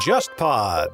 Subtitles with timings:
[0.00, 0.90] JustPod。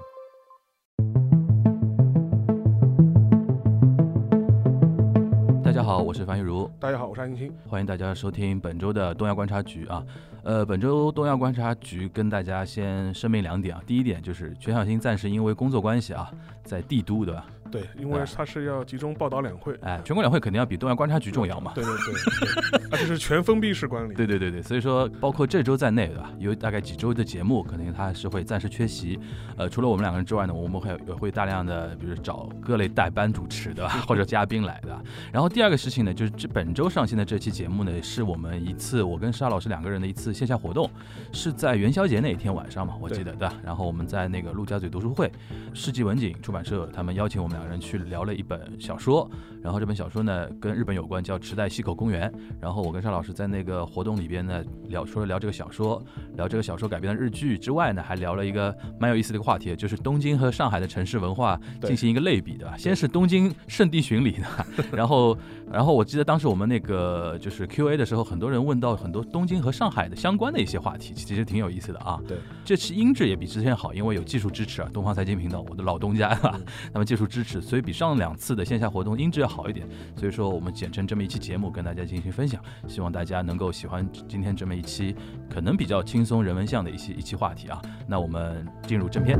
[5.65, 7.53] 大家好，我是樊玉茹，大家好，我是安青。
[7.67, 10.07] 欢迎大家收听本周的东亚观察局啊。
[10.45, 13.83] 呃，本周东亚观察局跟大家先声明两点啊。
[13.85, 16.31] 第一点就是全小新暂时因为工作关系啊，
[16.63, 17.47] 在帝都，对吧？
[17.71, 21.73] 对，因为他是要集中报道两会，哎，全国两会肯定要比东亚观察局重要嘛。
[21.75, 24.15] 对对对，而且是全封闭式管理。
[24.15, 26.31] 对对对对，所以说包括这周在内，对吧？
[26.39, 29.19] 有大概几周的节目，可能他是会暂时缺席。
[29.57, 34.99] 呃，除了我们两个人之外呢，我们会也会大量的，比如找各类代班主持对吧或者嘉宾来的。
[35.33, 40.91] 然后第二个事情呢，就是这本周上线的这期节目呢，是我们一次我跟沙老师两个人的一次线下活动，
[41.33, 43.55] 是在元宵节那一天晚上嘛，我记得对吧？
[43.63, 45.31] 然后我们在那个陆家嘴读书会，
[45.75, 48.31] 世纪文景出版社他们邀请我们两个人去聊了。
[48.41, 49.29] 一本小说，
[49.61, 52.31] 然后这本小说呢跟日本有关，叫《池袋西口公园》。
[52.61, 56.03] 然后我跟邵老师在那个活动里边呢聊，除了聊这个小说，
[56.37, 62.77] 聊这个小说改编的日剧之外呢，还聊了一个蛮有意思的一个话题，就是东京和上海的城市文化进行一个类比，对吧？
[62.79, 64.47] 先是东京圣地巡礼的，
[64.97, 65.37] 然后，
[65.71, 72.19] 然后我记得当时我们那个就是 Q A 的时候，很多人问到很多东京和上海的相关的一些话题，其实挺有意思的啊。
[72.27, 76.59] 对，这期音质也比之前好，因为有技术支持啊，东方财经频道，我的老东家啊，
[76.93, 78.37] 那么技术支持，所以比上两。
[78.41, 85.15] 次的线下活动音质要好一点，所以说我们剪成这么一期节目跟大家进行分享，希望大家能够喜欢今天这么一期
[85.53, 87.83] 可能比较轻松人文向的一些一期话题啊。
[88.09, 89.39] 那我们进入正片。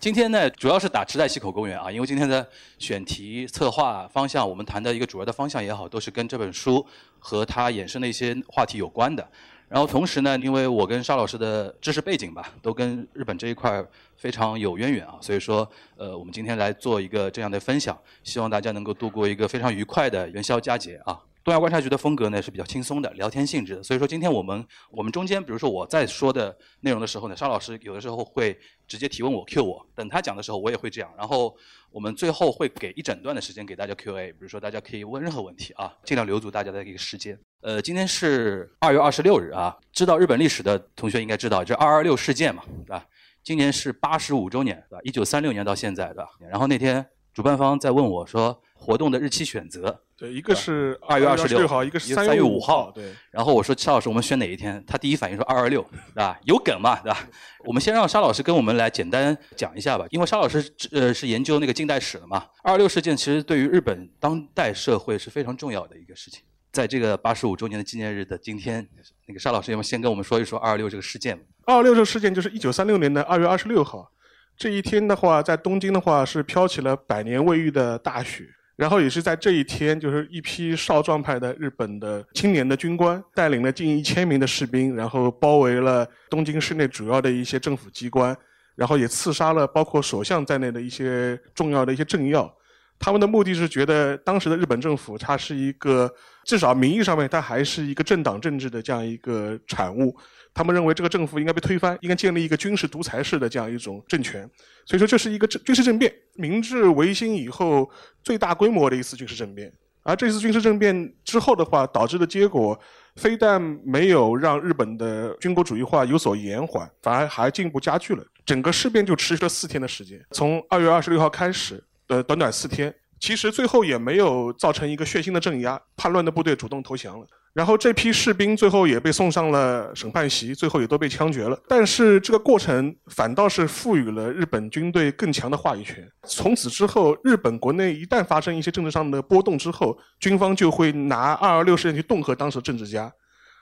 [0.00, 2.48] 今天呢，主要是打池袋西口公园啊，因为今天的
[2.78, 6.84] 选题、策划方向，我们谈的一个主要的方向也好，都是跟这本书
[7.18, 9.28] 和它衍生的一些话题有关的。
[9.68, 13.84] 然后同时呢，因为我跟沙老师的知识背景吧，都跟日本这一块
[14.16, 21.20] 非常有渊源啊，所以说，呃，我们今天来做一个这样的分享，希望大家能够度过一个非常愉快的元宵佳节啊。
[21.42, 31.56] 东亚观察局的风格呢是比较轻松的，聊天性质的，所以说今天我们我们中间，比如说我在说的内容的时候呢，沙老师有的时候会直接提问我 Q 我，等他讲的时候我也会这样，然后
[31.90, 37.38] 我们最后会给一整段的时间给大家 Q&A，比如说大家可以问任何问题啊，尽量留足大家的一个时间。
[37.62, 43.06] 呃，今天是二月二十六日啊，知道日本历史的同学应该知道这二二六事件嘛，对吧？
[43.42, 45.00] 今年是八十五周年，对吧？
[45.04, 46.28] 一九三六年到现在，对吧？
[46.50, 48.62] 然后那天主办方在问我说。
[48.82, 53.06] 活动的日期选择，对，一个是二月二十六号，一个是三月五号，对。
[53.30, 54.84] 然后我说沙老师，我们选哪一天？
[54.86, 55.80] 他第一反应说二二六，
[56.14, 56.38] 对吧？
[56.44, 57.26] 有梗嘛，对吧？
[57.64, 62.44] 我们先让沙老师跟我们来简单讲一下吧，因为沙老师呃是研究那个近代史的嘛。
[62.62, 66.42] 二二六事件其实对于日本当代社会是非常重要的一个事情。
[66.70, 68.86] 在这个八十五周年的纪念日的今天，
[69.26, 71.34] 那个沙老师要不先跟我们说一说二二六这个事件？
[71.64, 74.12] 二二六这个事件就是一九三六年的二月二十六号，
[74.54, 78.44] 这一天的话，在东京的话是飘起了百年未遇的大雪。
[78.80, 88.34] 然后也是在这一天，就是一批少壮派的日本的青年的军官，带领了近一千名的士兵，然后包围了东京市内主要的一些政府机关，
[88.76, 92.50] 然后也刺杀了包括首相在内的一些重要的一些政要。
[92.98, 96.10] 他们的目的是觉得当时的日本政府，它是一个
[96.46, 100.16] 至少名义上面，它还是一个政党政治的这样一个产物。
[100.52, 104.48] 他们认为这个政府应该被推翻，应该建立一个军事独裁式的这样一种政权，
[104.84, 107.88] 所以说这是一个政军事政变，明治维新以后
[108.22, 109.72] 最大规模的一次军事政变。
[110.02, 112.78] 而这次军事政变之后的话，导致的结果
[113.16, 118.24] 非但没有让日本的军国主义化有所延缓，反而还进一步加剧了。
[118.46, 127.26] 整个事变就持续了四天的时间，从二月二十六号开始，呃，短短四天，其实最后也没有造成一个血腥的镇压，叛乱的部队主动投降了。
[127.52, 131.60] 然后这批士兵最后也被送上了审判席，最后也都被枪决了。
[131.68, 136.08] 但是这个过程反倒是赋予了日本军队更强的话语权。
[136.28, 143.12] 从此之后，日本国内一旦发生一些政治上的波动之后，军方就会拿二二六事件去恫吓当时的政治家，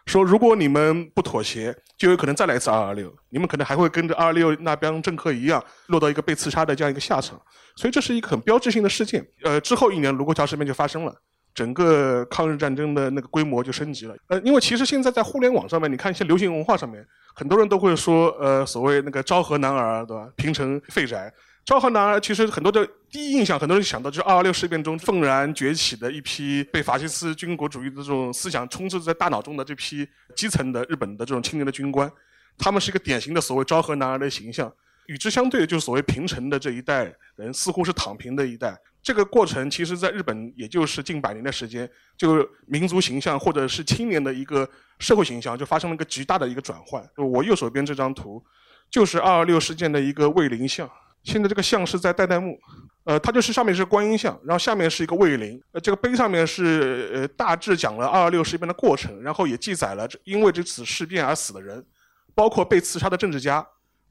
[0.05, 7.41] 说如果你们不妥协，就有可能再来一次二二六，你们可能还会跟着二二六那帮政客一样，落到一个被刺杀的这样一个下场。
[7.75, 9.27] 所以这是一个很标志性的事件。
[9.45, 11.15] 呃，之后一年卢沟桥事变就发生了。
[11.59, 17.05] 整个抗日战争的那个规模就升级了，呃，因为其实现在在互联网上面，你看一些流行文化上面，
[17.35, 20.29] 很多人都会说，呃，所谓那个昭和男儿，对吧？
[20.37, 21.35] 平成废宅。
[21.65, 32.09] 昭和男儿其实很多的第一印象，很多人想到就是二二六事变中愤然崛起的一批被法西斯军国主义的这种思想充斥在大脑中的这批基层的日本的这种青年的军官，
[32.57, 34.73] 他们是一个典型的所谓昭和男儿的形象。
[35.09, 38.79] 与之相对的就是所谓平成的这一代人，似乎是躺平的一代。
[39.09, 44.69] 这个过程其实，在日本也就是近百年的时间，就民族形象或者是青年的一个
[44.99, 47.03] 社会形象，就发生了一个极大的一个转换。
[47.17, 48.45] 我右手边这张图，
[48.91, 50.87] 就是二二六事件的一个卫灵像。
[51.25, 52.59] 现在这个像是在代代木，
[53.05, 61.83] 呃，它就是上面是观音像，然后下面是一个卫灵，呃，这个碑上面是呃大致讲了二二六事变的过程，然后也记载了因为这次事变而死的人，
[62.35, 63.67] 包括被刺杀的政治家，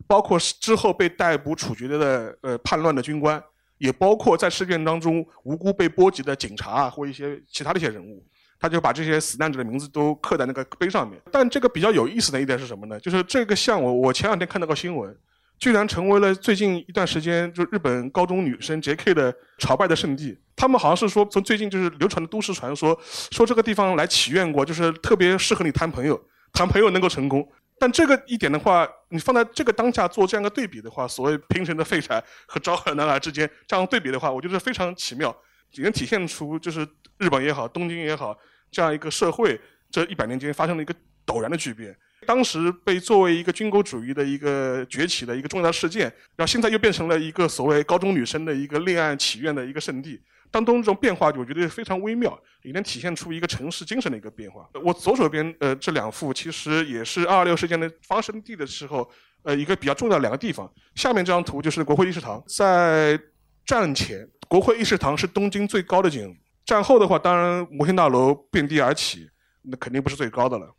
[0.08, 3.40] 包括之后被逮捕处决的呃叛乱的军官，
[3.78, 8.26] 也包括在事件当中无辜被波及的警察啊或一些其他的一些人物。
[8.60, 11.22] 他就把这些死难者的名字都刻在那个碑上面。
[11.32, 13.00] 但这个比较有意思的一点是什么呢？
[13.00, 15.16] 就是这个像我我前两天看到个新闻，
[15.60, 19.14] 居然成为了最近一段时间就日本高中女生 J.K.
[19.14, 20.36] 的朝拜的圣地。
[20.56, 23.00] 他们好像是说从最近就是流传的都市传说，
[23.30, 26.20] 说这个地方来祈愿过，就是特别适合你谈朋友，
[26.52, 27.48] 谈朋友能够成功。
[27.80, 35.36] 但这个一点的话，你放在这个当下做这样的对比的话，所谓平城的废柴和昭和男孩之间这样对比的话，我觉得非常奇妙。
[35.74, 36.88] 也能体现出，就是
[37.18, 38.36] 日本也好，东京也好，
[38.72, 39.60] 这样一个社会，
[39.92, 40.96] 这一百年间发生了一个
[41.26, 41.96] 陡然的巨变。
[42.26, 46.04] 当时被作为一个军国主义的一个崛起的一个重要事件，
[46.36, 50.20] 然后现在又变成了一个所谓高中女生的一个恋爱祈愿的一个圣地。
[50.50, 54.68] 当中这种变化，我觉得非常微妙，也能体现出一个城市精神的一个变化。
[54.84, 59.10] 我左手边呃这两幅，其实也是二二六事件的发生地的时候，
[59.44, 60.72] 呃一个比较重要的两个地方。
[60.96, 63.20] 下面这张图就是国会议事堂，在
[63.66, 64.28] 战前。
[64.48, 66.34] 国会议事堂是东京最高的建筑。
[66.66, 69.30] 战后的话，当然摩天大楼遍地而起，
[69.62, 70.74] 那肯定不是最高的了。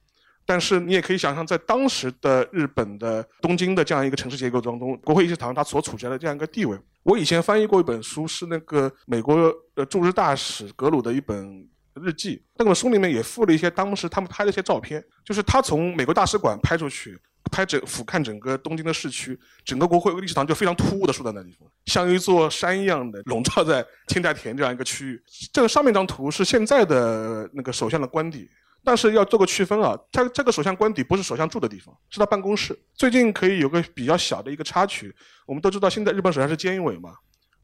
[0.49, 6.75] 但是你也可以想象，在当时的日本的东京的这样一个城市结构当中，国会议事堂它所处在的这样一个地位。
[7.03, 11.69] 我以前翻译过一本书，是那个美国呃驻日大使格鲁的一本
[12.01, 12.43] 日记。
[12.57, 17.21] 那本书里面也附了一些当时他们拍的一些照片，就是他从美国大使馆拍出去。
[17.51, 25.23] 拍整俯瞰整个东京的市区，整个国会议事堂就非常突兀的竖在那地方，像一座山一样的笼罩在千代田这样一个区域。
[25.51, 28.47] 这个上面张图是现在的那个首相的官邸，
[28.85, 32.79] 但是要做个区分啊，他这个首相官邸不是首相住的地方，是他办公室。
[32.95, 35.15] 最近可以有个比较小的一个插曲，
[35.47, 37.13] 我们都知道现在日本首相是菅义伟嘛。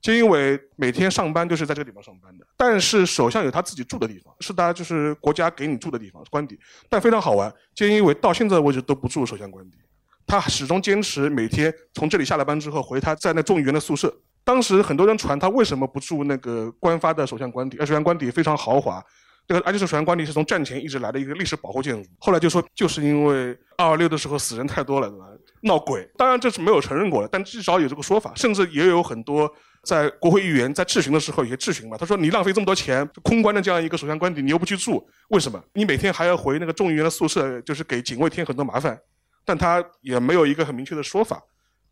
[0.03, 6.59] 菅义伟每天上班就是在这个地方上班的，但是首相有他自己住的地方，是他就是国家给你住的地方，官邸。
[6.91, 9.79] 但非常好玩，菅义伟到现在为止都不住首相官邸，
[10.27, 14.15] 他始终坚持每天从这里下了班之后回他在那众议员的宿舍。
[14.45, 19.03] 当时很多人传他为什么不住那个官发的首相官邸，而首相官邸非常豪华，
[19.47, 22.09] 这个而且是首相官邸是从战前一直来的一个历史保护建筑。
[22.19, 25.13] 后来就说就是因为二二六的时候死人太多了，
[25.63, 26.09] 闹鬼。
[26.17, 29.53] 当然这是没有承认过的，但至少有这个说法，甚至也有很多。
[29.85, 35.63] 在国会议员在质询的时候，有些质询嘛，他说：“你浪费这么多钱，空关的这样一个首相官邸，你又不去住，为什么？
[35.75, 38.99] 你每天还要回那个众议员的宿舍，就是给警卫添很多麻烦。”
[39.45, 41.39] 但他也没有一个很明确的说法。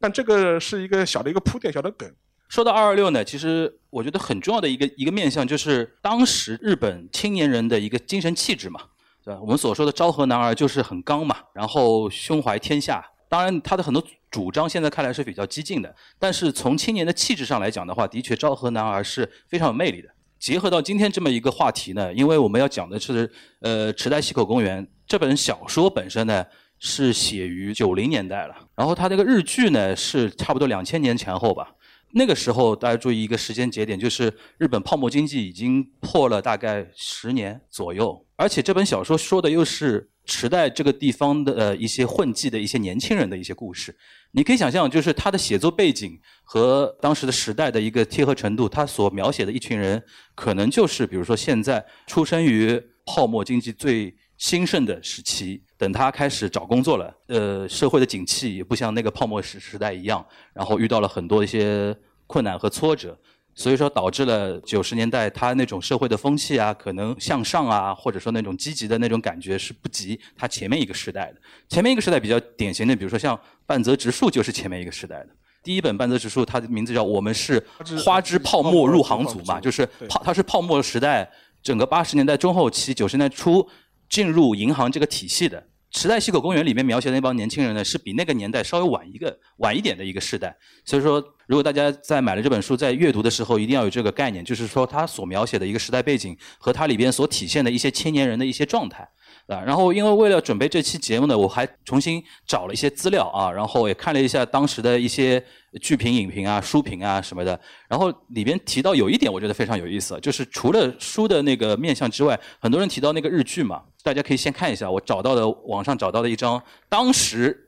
[0.01, 2.11] 但这个是一个小的一个铺垫，小的梗。
[2.53, 8.79] 说到二二六呢，其实我觉得很重要的一个一个面向，就是当时日本青年人的一个精神气质嘛，
[9.25, 9.41] 对吧？
[9.41, 13.03] 我们所说的昭和男儿就是很刚嘛，然后胸怀天下。
[13.27, 20.09] 当然，他的很多主张现在看来是比较激进的，但是从青年的气质上来讲的话，的确昭和男儿是非常有魅力的。
[20.39, 23.33] 结合到今天这么一个话题呢，因为我们要讲的是
[23.63, 26.45] 呃池袋西口公园这本小说本身呢
[26.79, 31.73] 是写于九零年代了，然后它这个日剧呢是差不多两千年前后吧。
[32.13, 40.09] 那个时候大家注意一个时间节点，就是日本泡沫经济已经破了大概十年左右，而且这本小说说的又是。
[40.25, 43.93] 池袋这个地方的呃一些混迹的一些年轻人的一些故事，
[44.31, 50.01] 你可以想象，就是他的写作背景和当时的时代的一个贴合程度，他所描写的一群人，
[50.37, 61.97] 可能就是比如说现在出生于泡沫经济最兴盛的时期，等他开始找工作了，呃，社会的景气也不像那个泡沫时时代一样，然后遇到了很多一些
[62.27, 63.17] 困难和挫折。
[63.55, 71.37] 所以说导致了九十年代他那种社会的风气啊，可能向上啊，或者说那种积极的那种感觉是不及他前面一个时代的。
[71.69, 75.29] 前面一个时代比较典型的，比如说像半泽直树就是前面一个时代的。
[75.63, 77.65] 第一本半泽直树，它的名字叫《我们是
[78.05, 81.31] 花之泡沫入行组》嘛，就是泡，它是泡沫时代
[81.63, 83.65] 整个八十年代中后期、九十年代初
[84.13, 85.67] 进入银行这个体系的。
[85.91, 90.55] 池袋西口公园里面描写的那帮年轻人呢，是比那个年代稍微晚一个晚一点的一个时代。
[90.85, 99.09] 所以说，如果大家在买了这本书，在阅读的时候，一定要有这个概念，就是说他所描写的一个时代背景和它里边所体现的一些青年人的一些状态。
[99.49, 105.45] 啊，然后因为为了准备这期节目呢，我还重新找了一些资料啊，然后也看了一下当时的一些
[105.81, 107.59] 剧评、影评啊、书评啊什么的。
[107.89, 117.62] 然后里边提到有一点，我觉得非常有意思，就是除了书的那个面相之外，很多人提到那个日剧嘛，大家可以先看一下我找到的网上找到的一张当时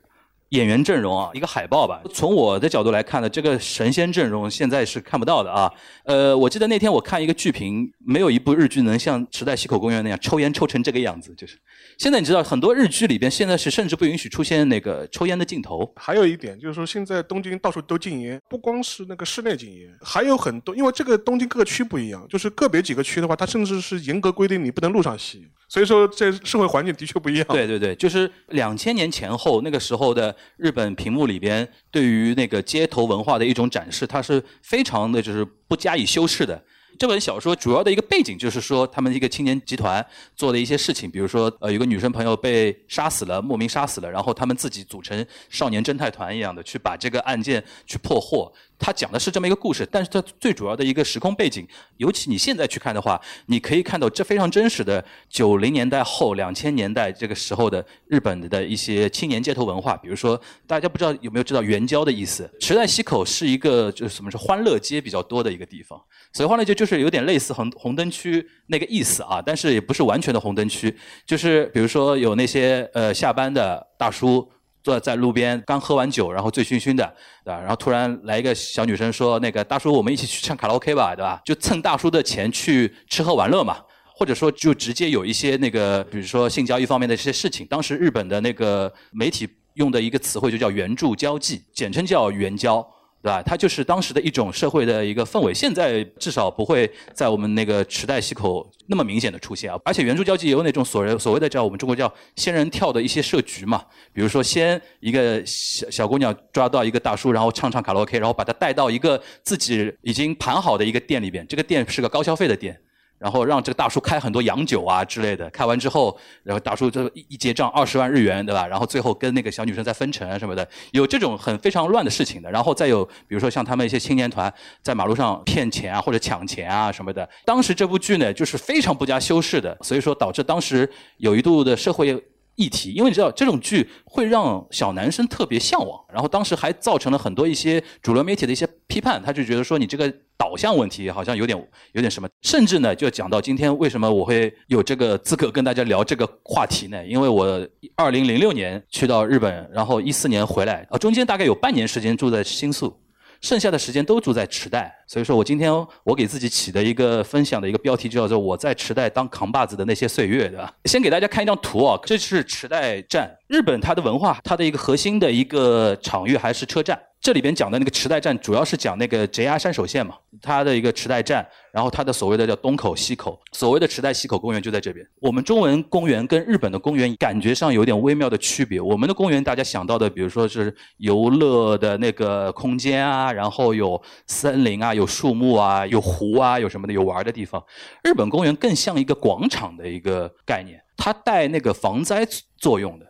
[0.55, 2.01] 演员阵容啊，一个海报吧。
[2.13, 5.71] 从我的角度来看呢，这个神仙阵容现在是看不到的啊。
[6.05, 11.57] 呃，我记得那天我看一个剧评，没有一部日剧能像《池袋西口公园》那样抽烟抽成这个样子，就是。
[11.97, 15.91] 现在你知道很多日剧里边现在是甚至不允许出现那个抽烟的镜头。
[15.95, 25.47] 还有一点就是说，现在东京到处都禁烟，不光是那个室内禁烟，还有很多，因为这个东京各区不一样，就是个别几个区的话，它甚至是严格规定你不能路上吸。
[25.67, 27.45] 所以说，这社会环境的确不一样。
[27.49, 36.63] 对对对，就是两千年前后那个时候的日本屏幕里边，对于那个街头文化的一种展示，它是非常的就是不加以修饰的。
[36.97, 48.49] 这本小说主要的一个背景就是说，他们一个青年集团做的一些事情，比如说，呃，有个女生朋友被杀死了，莫名杀死了，然后他们自己组成少年侦探团一样的去把这个案件去破获。
[48.77, 51.65] 他讲的是这么一个故事，但是它最主要的一个时空背景，
[51.97, 59.95] 尤其你现在去看的话，你可以看到这非常真实的九零年代后两千年代这个时候的日本的一些青年街头文化。
[59.97, 62.49] 比如说，大家不知道有没有知道“援交”的意思？
[62.59, 65.99] 池袋西口是一个就是什么是欢乐街比较多的一个地方，
[66.33, 74.47] 所以欢乐街就是有点类似红红灯区那个意思啊，但是也不是完全的红灯区，就是比如说有那些呃下班的大叔。
[74.85, 77.03] 坐在路边，刚喝完酒，然后醉醺醺的，
[77.43, 77.59] 对吧？
[77.59, 83.77] 然后突然来一个小女生说：“那个大叔，我们一起去唱卡拉 OK 吧，对吧？”就蹭大叔的钱去吃喝玩乐嘛，
[84.15, 87.65] 或者说就直接有一些那个，比如说性交易方面的一些事情。
[87.65, 92.87] 当时日本的那个媒体用的一个词汇就叫“援助交际”，简称叫“援交”。
[93.25, 93.41] 对吧？
[93.41, 99.79] 它就是当时的一种社会的一个氛围，现在至少不会在我们那个池袋西口那么明显的出现啊。
[99.83, 112.79] 而且圆桌交际也有那种所谓所谓的叫我们中国叫仙人跳的一些设局嘛，比如说先一个小小姑娘抓到一个大叔，然后唱唱卡拉 OK，然后把他带到一个自己已经盘好的一个店里边，这个店是个高消费的店。
[113.17, 118.67] 然后让这个大叔开很多洋酒啊之类的，开完之后，然后大叔就一一结账二十万日元，对吧？
[118.67, 122.51] 然后最后跟那个小女生在分成啊什么的，有这种很非常乱的事情的。
[122.51, 127.27] 然后再有，比如说像他们一些青年团在马路上骗钱啊或者抢钱啊什么的。
[127.45, 132.23] 当时这部剧呢就是非常不加修饰的，所以说导致当时有一度的社会。
[132.55, 141.57] 议题，因为你知道这种剧会让小男生特别向往，然后当时还造成了很多一些主流媒体的一些批判，他就觉得说你这个导向问题好像有点
[141.93, 147.05] 有点什么，甚至呢就讲到今天为什么我会有这个资格跟大家聊这个话题呢？
[147.05, 153.01] 因为我二零零六年去到日本，然后一四年回来，啊中间大概有半年时间住在新宿。
[153.41, 155.71] 剩下的时间都住在池袋，所以说我今天
[156.03, 160.73] 我给自己起的一个分享的一个标题就叫做“我在池袋当扛把子的那些岁月”，对吧？
[160.85, 163.31] 先给大家看一张图啊，这是池袋站。
[163.47, 166.99] 日本它的文化，它的一个核心的一个场域还是车站。
[167.21, 175.03] 这里边讲的那个池袋站，主要是讲那个 JR 山手线嘛，它的一个池袋站，然后它的所谓的叫东口西口，所谓的池袋西口公园就在这边。
[175.19, 178.79] 我们中文公园跟日本的公园感觉上有点微妙的区别。
[178.79, 187.63] 我们的公园大家想到的，比如说是游乐的那个空间啊，然后有森林啊，有树木啊，有湖啊，有什么的，有玩的地方。
[188.03, 192.25] 日本公园更像一个广场的一个概念，它带那个防灾
[192.57, 193.05] 作用的，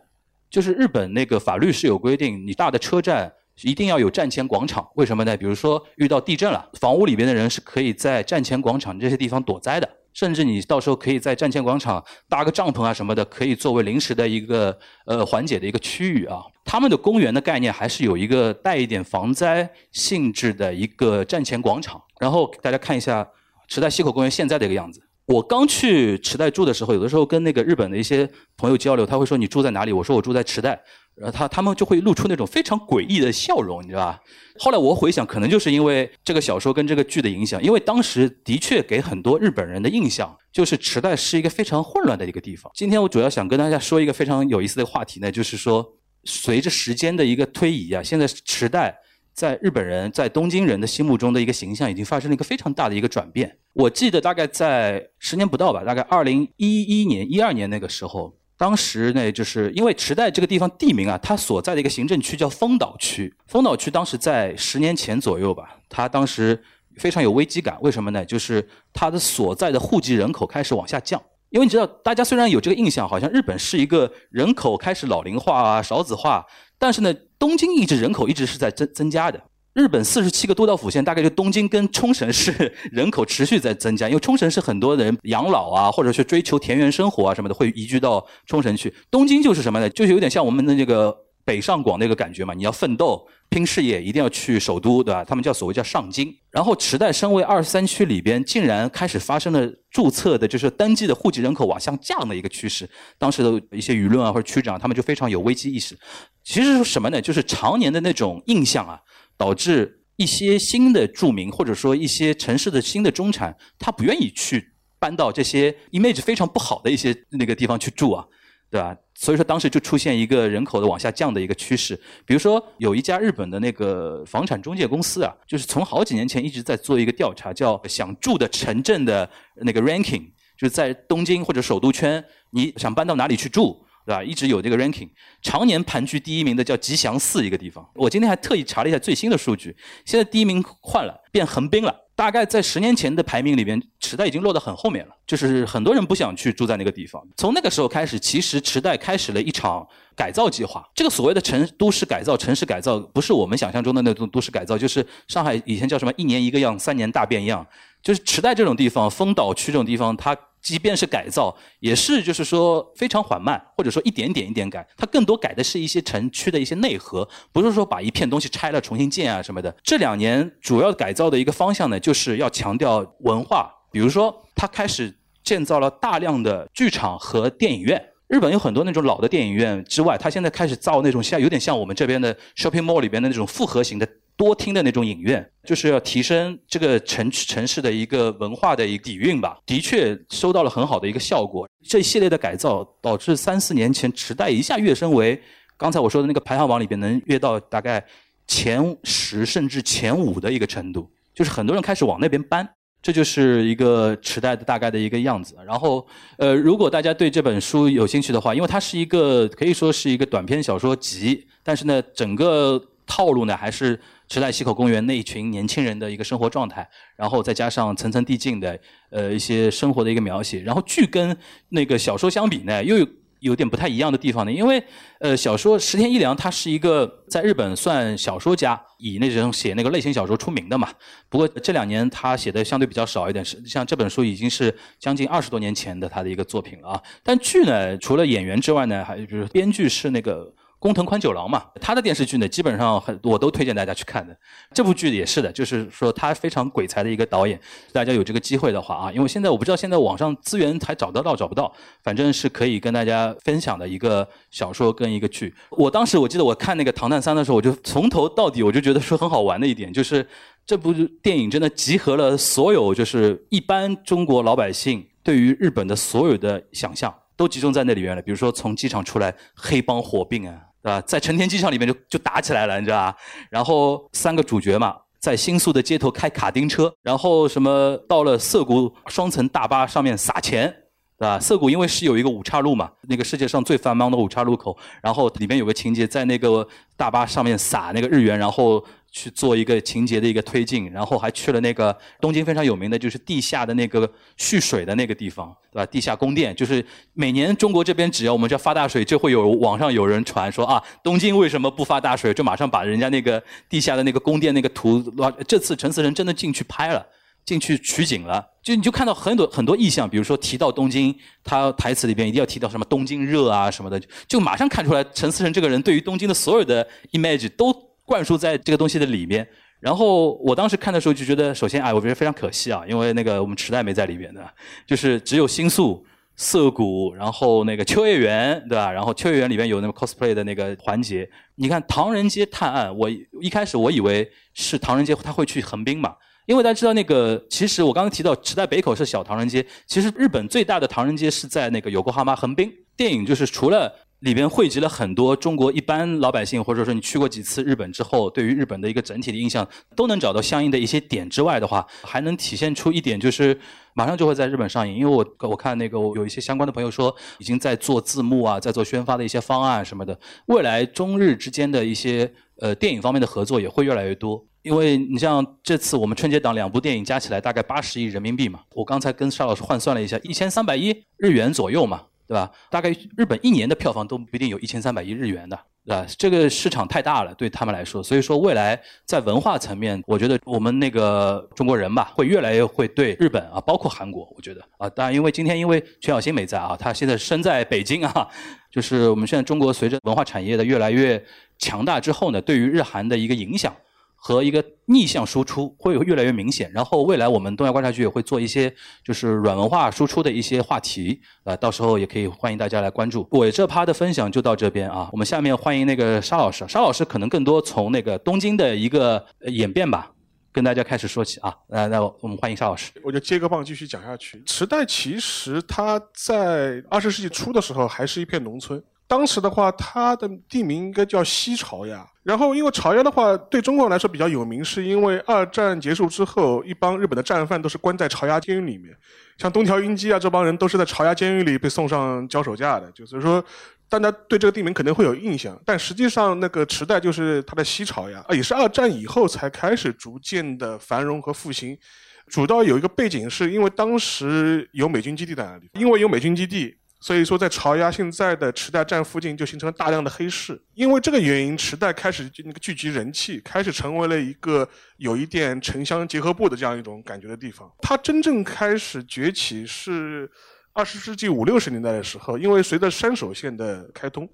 [0.50, 3.32] 就是日本那个法律是有规定，你大的车站。
[3.62, 5.34] 一定要有站前广场，为什么呢？
[5.34, 16.38] 比如说遇到地震了，房屋里边的人是可以在站前广场这些地方躲灾的，甚至你到时候可以在站前广场搭个帐篷啊什么的，可以作为临时的一个呃缓解的一个区域啊。
[16.64, 22.00] 他们的公园的概念还是有一个带一点防灾性质的一个站前广场。
[22.18, 23.28] 然后大家看一下
[23.68, 25.02] 池袋西口公园现在的一个样子。
[25.26, 29.92] 我刚去池袋住的时候，有的时候跟那个日本的一些朋友交流，他会说你住在哪里？
[29.92, 30.80] 我说我住在池袋。
[31.16, 34.20] 然后他他们就会露出那种非常诡异的笑容，你知道吧？
[34.58, 42.70] 后来我回想，可能就是因为这个小说跟这个剧的影响，因为当时的确给很多日本人的印象就是池袋是一个非常混乱的一个地方。
[42.74, 45.86] 今天我主要想跟大家说一个非常有意思的话题呢，就是说
[46.24, 48.94] 随着时间的一个推移啊，现在池袋
[49.32, 53.56] 在日本人在东京人的心目中的一个形象已经发生了一个非常大的一个转变。
[53.72, 58.36] 我记得大概在十年不到吧，大概二零一一年、一二年那个时候。
[58.58, 63.34] 当时呢，就是因为池袋这个地方地名啊，它所在的一个行政区叫丰岛区。
[63.46, 66.62] 丰岛区当时在十年前左右吧，它当时
[66.96, 67.76] 非常有危机感。
[67.82, 68.24] 为什么呢？
[68.24, 71.22] 就是它的所在的户籍人口开始往下降。
[71.50, 76.44] 因为你知道，大家虽然有这个印象，好像日本是一个人口开始老龄化啊、少子化，
[76.78, 79.40] 但是呢，东京一直人口一直是在增增加的。
[79.76, 88.90] 日本四十七个都道府县，大概就东京跟冲绳市人口持续在增加，因为冲绳是很多人养老啊，或者是追求田园生活啊什么的，会移居到冲绳去。
[89.10, 89.90] 东京就是什么呢？
[89.90, 91.14] 就是有点像我们的这个
[91.44, 95.22] 北上广那个感觉嘛，你要奋斗、拼事业，一定要去首都，对吧？
[95.22, 96.34] 他们叫所谓叫上京。
[96.50, 102.88] 然后池袋升为二三区里边，竟然开始发生了注册的，就是登记的户籍人口往下降的一个趋势。
[103.18, 105.94] 当时的一些舆论啊或者区长，他们就非常有危机意识。
[106.42, 107.20] 其实是什么呢？
[107.20, 108.98] 就是常年的那种印象啊，
[109.36, 118.24] 导致一些新的住民或者说一些城市的新的中产，他不愿意去搬到这些 image 非常不好的一些那个地方去住啊。
[118.68, 118.94] 对吧？
[119.14, 121.94] 所以说当时就出现一个人口的往下降的一个趋势。
[122.26, 129.30] 比如说有一家日本的那个房产中介公司啊，就是从好几年前一直在做一个调查，叫想住的城镇的
[129.62, 130.24] 那个 ranking，
[130.58, 134.22] 就是在东京或者首都圈，你想搬到哪里去住，对吧？
[134.22, 135.08] 一直有这个 ranking，
[135.42, 137.84] 常年盘踞第一名的叫吉祥寺一个地方。
[137.94, 141.92] 我今天还特意查了一下最新的数据，现在第一名换了，变横滨了。
[142.14, 145.14] 大概在十年前的排名里边，池袋已经落得很后面了。
[145.26, 147.22] 就是很多人不想去住在那个地方。
[147.36, 150.82] 从那个时候开始，其实池袋开始了一场改造计划。
[150.94, 157.66] 这个所谓的城都市改造、城市改造，不是我们想象中的那种都市改造，就是上海以前叫什么“一年一个样，三年大变样”。
[158.06, 160.36] 就是池袋这种地方，丰岛区这种地方，它。
[160.62, 164.84] 即便是改造，也是就是说非常缓慢，或者说一点点一点改。
[164.96, 169.72] 它更多改的是一些城区的一些内核，不是说把一片东西拆了重新建啊什么的。
[169.84, 178.04] 这两年主要改造的一个方向呢，就是要强调文化，比如说它开始建造了大量的剧场和电影院。
[178.26, 184.08] 日本有很多那种老的电影院之外，它现在开始造那种像有点像我们这边的 shopping mall 里边的那种复合型的。
[184.36, 189.58] 多听的那种影院，就是要提升这个城城市的一个文化的一个底蕴吧。
[189.64, 191.68] 的确收到了很好的一个效果。
[191.88, 195.40] 这一系列的改造导致三四年前池袋一下跃升为
[195.76, 198.04] 刚才我说的那个排行榜里边能跃到大概
[198.46, 202.68] 前十甚至前五的一个程度，就是很多人开始往那边搬。
[203.02, 205.54] 这就是一个池袋的大概的一个样子。
[205.64, 206.04] 然后，
[206.38, 213.98] 呃，如果大家对这本书有兴趣的话，因为它是一个可以说是一个短篇小说集，但是呢，整个套路呢还是。
[214.28, 216.84] 池袋西口公园那一群年轻人的一个生活状态，
[217.14, 218.76] 然后再加上层层递进的
[219.10, 221.36] 呃一些生活的一个描写，然后剧跟
[221.68, 223.06] 那个小说相比呢，又有
[223.38, 224.50] 有点不太一样的地方呢。
[224.50, 224.82] 因为
[225.20, 230.88] 呃小说石田一良他是一个在日本算小说家，以那种写那个类型小说出名的嘛。
[231.28, 237.02] 不过这两年他写的相对比较少一点，是像这本书已经是将近二十多年前的他的一个作品了啊。
[237.22, 240.52] 但剧呢，除了演员之外呢，还有就是编剧是那个。
[240.78, 244.36] 工藤宽九郎嘛，他的电视剧呢，基本上很我都推荐大家去看的。
[244.74, 247.58] 这部剧也是的，就是说他非常鬼才的一个导演。
[247.92, 251.72] 大家有这个机会的话啊，因为现在我不知道现在网上资源还找得到找不到，
[252.04, 255.52] 反正是可以跟大家分享的一个小说跟一个剧。
[255.70, 260.24] 我当时我记得我看那个《唐探三》的时候，我就从头到底我就觉得说很好玩的一点，就是
[260.66, 267.12] 这部电影真的集合了所有就是一般中国老百姓对于日本的所有的想象。
[267.36, 271.00] 都集中在那里面了，比如说从机场出来，黑帮火并啊，对吧？
[271.02, 273.16] 在成田机场里面就就打起来了，你知道吧？
[273.50, 280.74] 然后三个主角嘛，在新宿的街头开卡丁车，然后什么到了涩谷双层大巴上面撒钱，
[281.18, 281.38] 对吧？
[281.38, 288.84] 涩谷因为是有一个五岔路嘛，那个世界上最繁忙的五岔路口，然后里面有个情节，在那个大巴上面撒那个日元，然后。
[289.16, 295.86] 去做一个情节的一个推进，然后还去了那个东京非常有名的就是地下的那个蓄水的那个地方，对吧？
[295.86, 302.34] 地下宫殿，就是每年中国这边只要我们这发大水，就会有网上有人传说啊，东京为什么不发大水？
[302.34, 305.02] 就马上把人家那个地下的那个宫殿那个图，
[305.48, 307.06] 这次陈思诚真的进去拍了，
[307.46, 313.98] 进去取景了，就你就看到很多很多意象，比如说提到东京，他台词里边一定要提到什么东京热啊什么的，
[314.28, 317.85] 就马上看出来陈思诚这个人对于东京的所有的 image 都。
[318.06, 319.46] 灌输在这个东西的里面，
[319.80, 324.48] 然后我当时看的时候就觉得，首先哎，我觉得非常可惜啊，因为那个我们池袋没在里边的，
[324.86, 328.90] 就是只有新宿、涩谷，然后那个秋叶原，对吧？
[328.92, 331.28] 然后秋叶原里边有那个 cosplay 的那个环节。
[331.56, 336.14] 你看唐人街探案，我一开始我以为是唐人街他会去横滨嘛，
[336.46, 342.72] 因为大家知道那个，其实我刚刚提到池袋北口是小唐人街，其实日本最大的唐人街是在那个有过哈吗横滨。
[342.96, 343.92] 电影就是除了。
[344.20, 353.58] 里边汇集了很多中国一般老百姓，或者说你去过几次日本之后，对于日本的一个整体的印象，都能找到相应的一些点之外的话，还能体现出一点，就是
[353.94, 354.96] 马上就会在日本上映。
[354.96, 360.18] 因为我我看那个有一些相关的朋友说，已经在做字幕啊，在做宣发的一些方案什么的。
[360.46, 364.44] 未来中日之间的一些呃电影方面的合作也会越来越多。
[364.62, 372.02] 因为你像这次我们春节档两部电影加起来大概八十亿人民币嘛，我刚才跟邵老师换算了一下，一千三百亿日元左右嘛。
[372.26, 372.50] 对吧？
[372.70, 375.58] 大概日本一年的票房都不一定有一千三百亿日元的。
[375.86, 376.04] 对吧？
[376.18, 388.28] 这个市场太大了，对他们来说，所以说未来在文化层面，我觉得我们那个中国人吧，会越来越会对日本啊，包括韩国，我觉得啊，当然因为今天因为全小新没在啊，他现在身在北京啊，
[388.68, 391.24] 就是我们现在中国随着文化产业的越来越
[391.56, 393.72] 强大之后呢，对于日韩的一个影响。
[394.16, 398.74] 和一个逆向输出会有越来越明显，然后未来我们东亚观察局也会做一些
[399.04, 403.28] 就是软文化输出的一些话题，呃，到时候也可以欢迎大家来关注。
[403.30, 410.10] 我这趴的分享就到这边啊，我们下面欢迎那个沙老师，沙老师可能更多从那个东京的一个演变吧，
[410.50, 412.90] 跟大家开始说起啊，那那我们欢迎沙老师。
[413.04, 414.42] 我就接个棒继续讲下去。
[414.44, 418.82] 池袋其实它在二十世纪初的时候还是一片农村。
[419.08, 422.06] 当时的话，它的地名应该叫西朝呀。
[422.24, 428.92] 然后，因为朝鸭的话，对中国人来说比较有名，是因为二战结束之后，一帮日本的战犯都是关在朝鸭监狱里面，
[429.38, 432.90] 像东条英机啊这帮人都是在朝鸭监狱里被送上 脚手架的。
[432.90, 433.44] 就是说，
[433.88, 441.78] 大家对这个地名可能会有印象，但实际上那个池袋就是它的西朝鸭，啊，也是二战以后才开始逐渐的繁荣和复兴。
[442.26, 446.76] 主要有一个背景，是因为当时有美军基地在那里，因为有美军基地。
[446.98, 450.60] 所以说，在潮鸭现在的池袋站附近就形成了大量的黑市。
[450.74, 457.70] 因为这个原因，池袋开始那个聚集人气，开始成为了一个有一点城乡结合部的这样一种感觉的地方。
[457.80, 460.30] 它真正开始崛起是
[460.76, 464.28] 二十世纪五六十年代的时候，因为随着山手线的开通。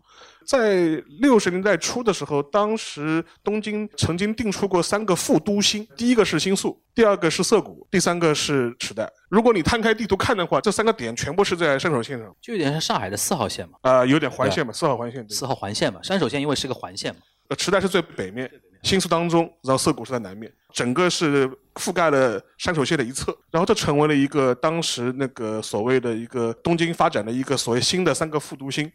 [0.45, 9.09] 在六十年代初的时候，当时东京曾经定出过三个副都心，第一个是新宿，第二个是涩谷，第三个是池袋。
[9.29, 13.79] 如果你摊开地图看的话，这三个点全部是在山手线上，就有点像上海的四号线嘛。
[13.83, 15.25] 啊，有点环线嘛，四号环线。
[15.29, 17.21] 四号环线嘛，山手线因为是个环线嘛。
[17.47, 18.51] 呃，池袋是最北面，
[18.83, 28.91] 新宿当中，然后涩谷是在南面，整个是覆盖了山手线的一侧，然后这成为了一个当时那个所谓的一个东京发展的一个所谓新的三个副都心。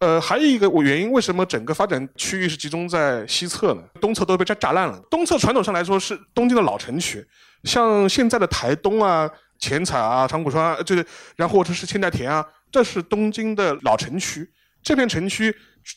[0.00, 3.82] 呃，还有一个我原因，为什么整个发展区域是集中在西侧呢？
[4.00, 4.98] 东侧都被炸炸烂了。
[5.10, 7.26] 东侧传统上来说是东京的老城区，
[7.64, 14.48] 像现在的台东啊、浅草啊、长谷川，就是然后或者是千代田啊，这是东京的老城区。
[14.84, 15.52] 这片城区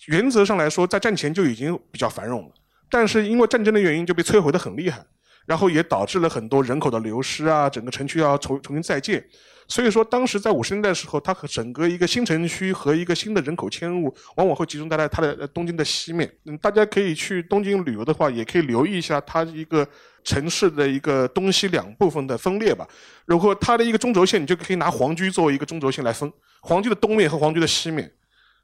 [0.08, 2.52] 原则上来说，在战前就已经比较繁荣了，
[2.92, 5.04] 但是因为战争的原因就被摧毁的很厉害，
[5.48, 9.26] 然后也导致了很多人口的流失啊，整个城区要重重新再建。
[9.68, 16.30] 所以说，当时在五十年代的时候，它和整个一个新城区和一个新的人口迁入，往往会集中在它的东京的西面。
[16.46, 19.88] 嗯，大家可以去东京旅游的话，也可以留意一下它一个
[20.26, 22.86] 城市的一个东西两部分的分裂吧。
[23.26, 26.30] 如果它的一个中轴线，你就可以拿皇居作为一个中轴线来分，
[26.62, 28.12] 皇居的东面和皇居的西面，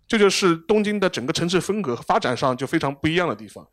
[0.09, 3.65] 这就是东京的整个城市风格和发展上就非常不一样的地方。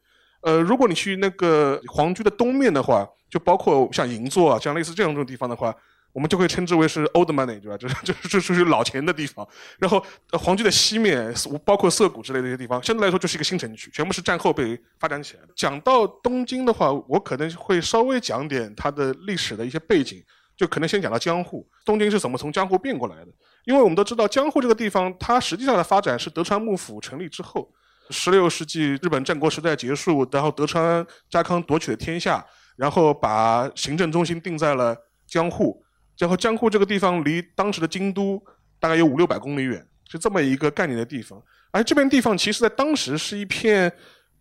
[0.44, 5.74] 呃，如果你去那个皇居的东面的话，就包括像银座啊，像类似这样这种地方的话。
[6.14, 7.76] 我们就会称之为是 old money，对吧？
[7.76, 9.44] 就是 就是就属于老钱的地方。
[9.80, 15.40] 然后呃皇居的西面，包括涩谷之类的一些地方，相对来说就是一个新城区，全部是战后被发展起来。
[15.56, 20.22] 讲到东京的话，我可能会稍微讲点它的历史的一些背景，
[20.56, 21.68] 就可能先讲到江户。
[21.84, 23.32] 东京是怎么从江户变过来的？
[23.64, 27.68] 因为我们都知道江户这个地方，它实际上的发展是德川幕府成立之后，
[28.10, 32.44] 十六世纪日本战国时代结束，然后德川家康夺取了天下，
[32.76, 35.82] 然后把行政中心定在了江户。
[36.18, 38.40] 然后江户这个地方离当时的京都
[38.78, 41.42] 大概有五六百公里远，是这么一个概念的地方。
[41.72, 43.92] 而这片地方其实在当时是一片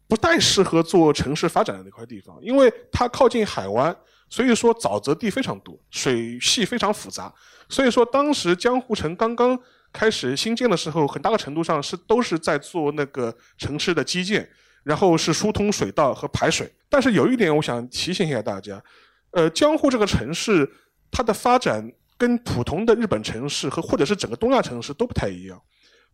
[0.08, 3.96] 不太适合做城市发展的那块地方，因为它靠近海湾，
[4.30, 7.34] 所以说沼泽地非常多，水系非常复杂。
[7.68, 9.58] 所以说当时江户城刚刚
[9.94, 14.50] 开始新建的时候，很大的程度上是都是在做那个城市的基建，
[14.84, 16.70] 然后是疏通水道和排水。
[16.90, 18.84] 但是有一点我想提醒一下大家，
[19.32, 20.70] 呃，江户这个城市。
[21.16, 25.62] 它的发展跟普通的日本城市和或者是整个东亚城市都不太一样，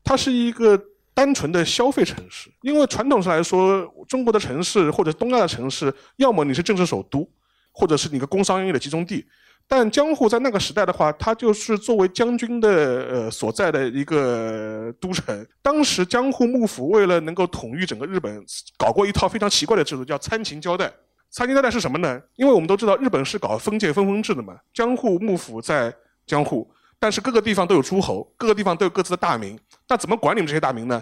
[0.03, 0.77] 它是一个
[1.13, 2.51] 单纯的消费城市。
[2.63, 7.25] 因为传统上来说，中国的城市或者东亚的城市，要么你是政治首都，
[7.71, 9.25] 或者是你个工商业的集中地。
[9.71, 15.47] 但江户在那个时代的话，它就是作为将军的呃所在的一个都城。
[15.61, 18.43] 当时江户幕府为了能够统御整个日本，
[18.79, 20.91] 搞过一套非常奇怪的制度，叫参勤交代。
[21.29, 22.19] 参勤交代是什么呢？
[22.35, 25.93] 因为我们都知道日本是搞封建分封制的嘛，江户幕府在
[26.25, 29.55] 江户，但是各个地方都有诸侯，各个地方都有各自的大名。
[29.87, 30.99] 那怎么管你们这些大名呢？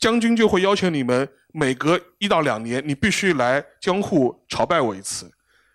[0.00, 5.30] 将军就会要求你们每隔一到两年，你必须来江户朝拜我一次，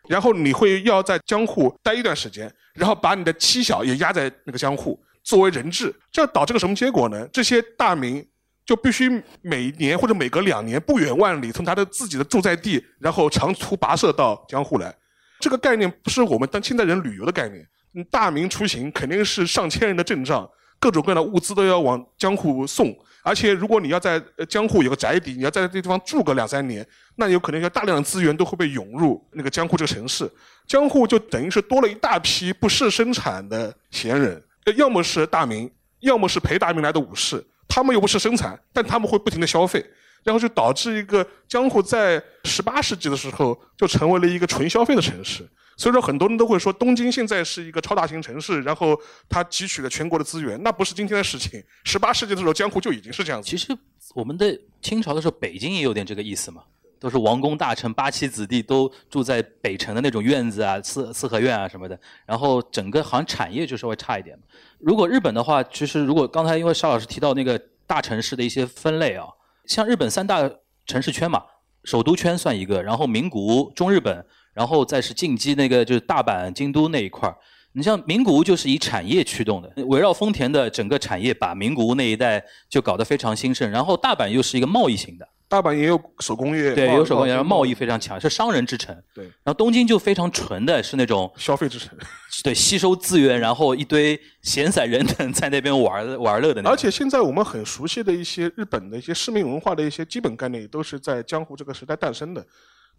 [0.09, 5.95] 然后你会要在江户待一段时间，然后把你的妻小也压在那个江户作为人质。
[6.11, 7.25] 这导致个什么结果呢？
[7.31, 8.27] 这些大名。
[8.65, 9.09] 就必须
[9.41, 14.95] 每年或者每隔两年不远万里从他的自己的住在地，然后长途跋涉到江户来。
[15.39, 17.67] 这个概念不是我们当现代人旅游的概念。
[18.11, 20.47] 大明出行肯定是上千人的阵仗，
[20.79, 22.95] 各种各样的物资都要往江户送。
[23.21, 30.29] 而且，如果你要在江户有个宅邸，你要在这地方住个两三年，那有可能要大量的资源都会被涌入那个江户这个城市。
[30.65, 34.41] 江户就等于是多了一大批不是生产的闲人，
[34.77, 37.45] 要么是大名，要么是陪大名来的武士。
[37.67, 39.85] 他们又不是生产，但他们会不停的消费，
[40.23, 45.47] 然后就导致一个江户在十八世纪的时候就成为了一个纯消费的城市。
[45.79, 51.63] 所以说，很多人都会说东京现在是一个超大型城市，然后它汲取了全国的资源，那不是今天的事情。
[51.85, 53.49] 十八世纪的时候，江户就已经是这样子。
[53.49, 53.73] 其实
[54.13, 56.63] 我们的清朝的时候，北京也有点这个意思嘛，
[56.99, 64.37] 都是王公大臣、八旗子弟都住在北城的那种院子啊、四四合院啊什么的，然后整个好像产业就稍微差一点。
[64.79, 69.27] 如果日本的话，其实如果刚才因为邵老师提到那个大城市的一些分类啊，
[69.65, 70.51] 像日本三大
[70.85, 71.41] 城市圈嘛，
[71.85, 74.25] 首都圈算一个，然后名古屋、中日本。
[74.53, 77.35] 然后再是进击那个就是大阪、京都那一块儿，
[77.73, 83.69] 你像名古屋就是以产业驱动的，围绕丰田的整个产业，把名古屋那一带就搞得非常兴盛。
[83.69, 88.95] 然后大阪又是一个贸易型的，大阪也有手工业，对，有手工业，然后贸易非常强，是商人之城。
[89.13, 91.95] 对，然后东京就非常纯的是那种消费之城，
[92.43, 96.61] 对，吸收资源，然后一堆闲散人等在那边玩 玩乐的。
[96.67, 102.43] 而且现在我们很熟悉的一些日本的一些市民文化的一些基本概念，都是在江户这个时代诞生的。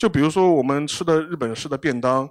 [0.01, 2.27] 就比如说我们吃的日本式的便当，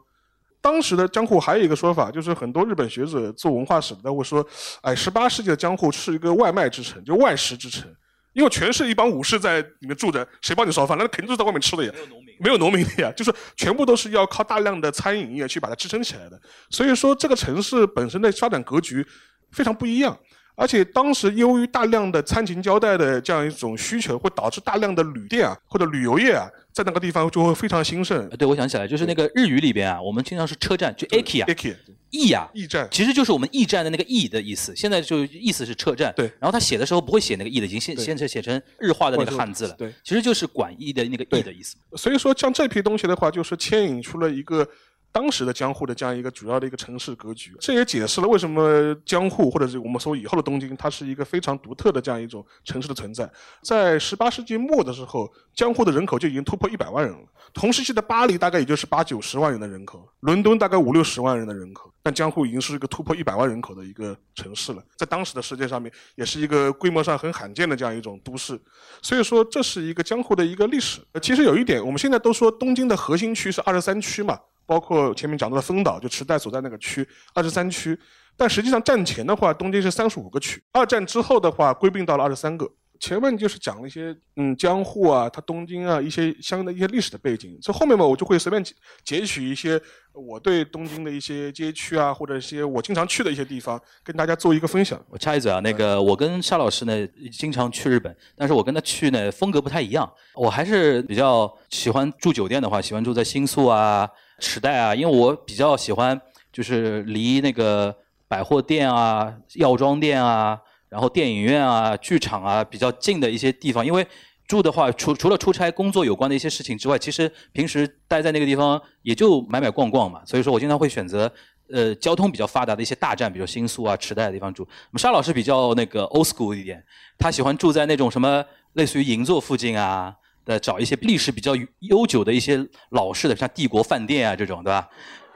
[0.59, 4.43] 当时的江户还有一个说法，就是很多日本学者做文化史的会说，
[4.81, 7.87] 哎，十八世纪的江户是一个外卖之城，就外食之城，
[8.33, 10.97] 因为全是一帮武士在里面住着，谁帮你烧饭？
[10.97, 16.41] 那肯定是在外面吃的呀，没有农民，没有农民的呀，就是全部都是要靠大量的餐饮业去把它支撑起来的。
[16.71, 19.05] 所以说，这个城市本身的发展格局
[19.51, 20.17] 非常不一样。
[20.59, 28.27] 而且当时由于大量的餐情交代的这样一种需求，会导致大量的旅店啊或者旅游业啊，在那个地方就会非常兴盛。
[28.31, 31.73] 对，我想起来，就是那个日语里边啊，我们经常是车站，就 aki 啊，eki，
[32.09, 34.75] 驿啊，驿站，其实就是我们驿站的那个驿的意思。
[34.75, 36.13] 现在就意思是车站。
[36.13, 36.25] 对。
[36.41, 39.75] 然后他写的时候不会写那个驿的，已经现现在写成日化的那个汉字了。
[39.77, 39.93] 对。
[40.03, 41.77] 其实就是管驿的那个驿的意思。
[41.95, 44.67] 所以说，像这批东西的话，就是牵引出了一个。
[45.11, 53.29] 当时的江户的这样一个主要的一个城市格局，这也解释了为什么江户或者是我们说以后的东京，它是一个非常独特的这样一种城市的存在。
[53.63, 57.19] 在十八世纪末的时候，江户的人口就已经突破一百万人了。
[57.51, 64.83] 同时期的巴黎大概也就是八九十万人的人口，伦敦大概五六十万人的人口，但江户已经是一个突破一百万人口的一个城市了。
[64.95, 68.59] 在当时的世界上面，也是一个规模上很罕见的这样一种都市。
[69.01, 71.01] 所以说，这是一个江户的一个历史。
[71.19, 74.39] 其实有一点，我们现在都说东京的核心区是二十三区嘛。
[74.69, 77.97] 包括前面讲到的丰岛，就池袋所在那个区，二十三区。
[78.37, 80.63] 但实际上战前的话，东京是三十五个区。
[80.71, 82.69] 二战之后的话，归并到了二十三个。
[82.99, 87.57] 前面就是讲了一些，嗯，江户啊，它东京啊，一些相应的一些历史的背景。
[87.61, 88.61] 所以后面嘛，我就会随便
[89.05, 95.01] 截取一些我对东京的一些街区啊，或者一些我经常去的一些地方，跟大家做一个分享。
[95.09, 100.09] 我插一嘴啊，那个我跟夏老师呢，经常去日本，但是我跟他去呢风格不太一样。
[100.35, 104.09] 我还是比较喜欢住酒店的话，喜欢住在新宿啊。
[104.39, 106.19] 池袋啊，因为我比较喜欢，
[106.51, 107.95] 就是离那个
[108.27, 113.85] 百货店啊、药妆店啊，然后电影院啊、剧场啊比较近的一些地方。
[113.85, 114.05] 因为
[114.47, 120.21] 住的话，除除了出差工作有关的一些事情之外，其实平时待在那个地方也就买买逛逛嘛。
[120.25, 121.31] 所以说我经常会选择，
[121.71, 124.63] 呃，交通比较发达的一些大站，比如新宿啊、池袋的地方住。
[124.63, 126.83] 我们沙老师比较那个 old school 一点，
[127.17, 130.15] 他喜欢住在那种什么类似于银座附近啊。
[130.49, 132.57] 呃，找一些历史比较悠久的一些
[132.89, 134.89] 老式的，像帝国饭店啊这种，对吧？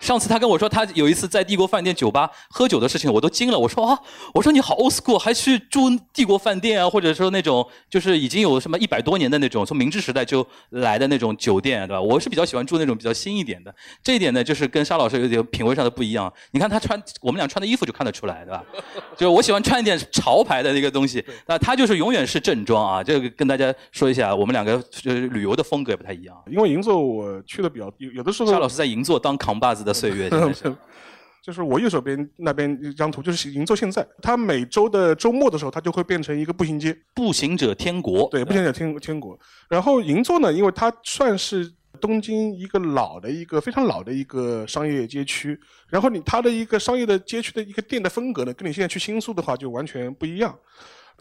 [0.04, 3.58] 上次他跟我说，他有一次在帝国饭店酒吧喝酒的事情，我都惊了。
[3.58, 3.98] 我说啊，
[4.34, 12.02] 我说你好 old school，还去住帝国饭店啊，或者说那种就是已经有什么一百多年的那种，从明治时代就来的那种酒店，对吧？
[12.02, 13.74] 我是比较喜欢住那种比较新一点的。
[14.04, 16.32] 这一点呢，就是跟沙老师有点品味上的不一样。
[16.52, 18.62] 你看他穿，我们俩穿的衣服就看得出来，对吧？
[19.16, 23.02] 就我喜欢穿一点潮牌的那个东西，那他就是永远是正装啊。
[23.02, 26.36] 这个跟大家说一下，我们两个就是旅游的风格也不太一样。
[26.52, 29.93] 因为银座我去的比较有有的时候，沙老师在银座当扛把子的。
[29.94, 30.30] 岁月，
[31.44, 38.30] 就是我右手边那边一张图，就是银座现在，它每周的周末的时候，它就会变成一个步行街，步行者天国。
[38.30, 39.38] 对，步行者天天国。
[39.70, 50.58] 然后银座呢，因为它算是东京一个老的一个非常老的一个商业街区，然后你它的一个商业的街区的一个店的风格呢，跟你现在去新宿的话就完全不一样。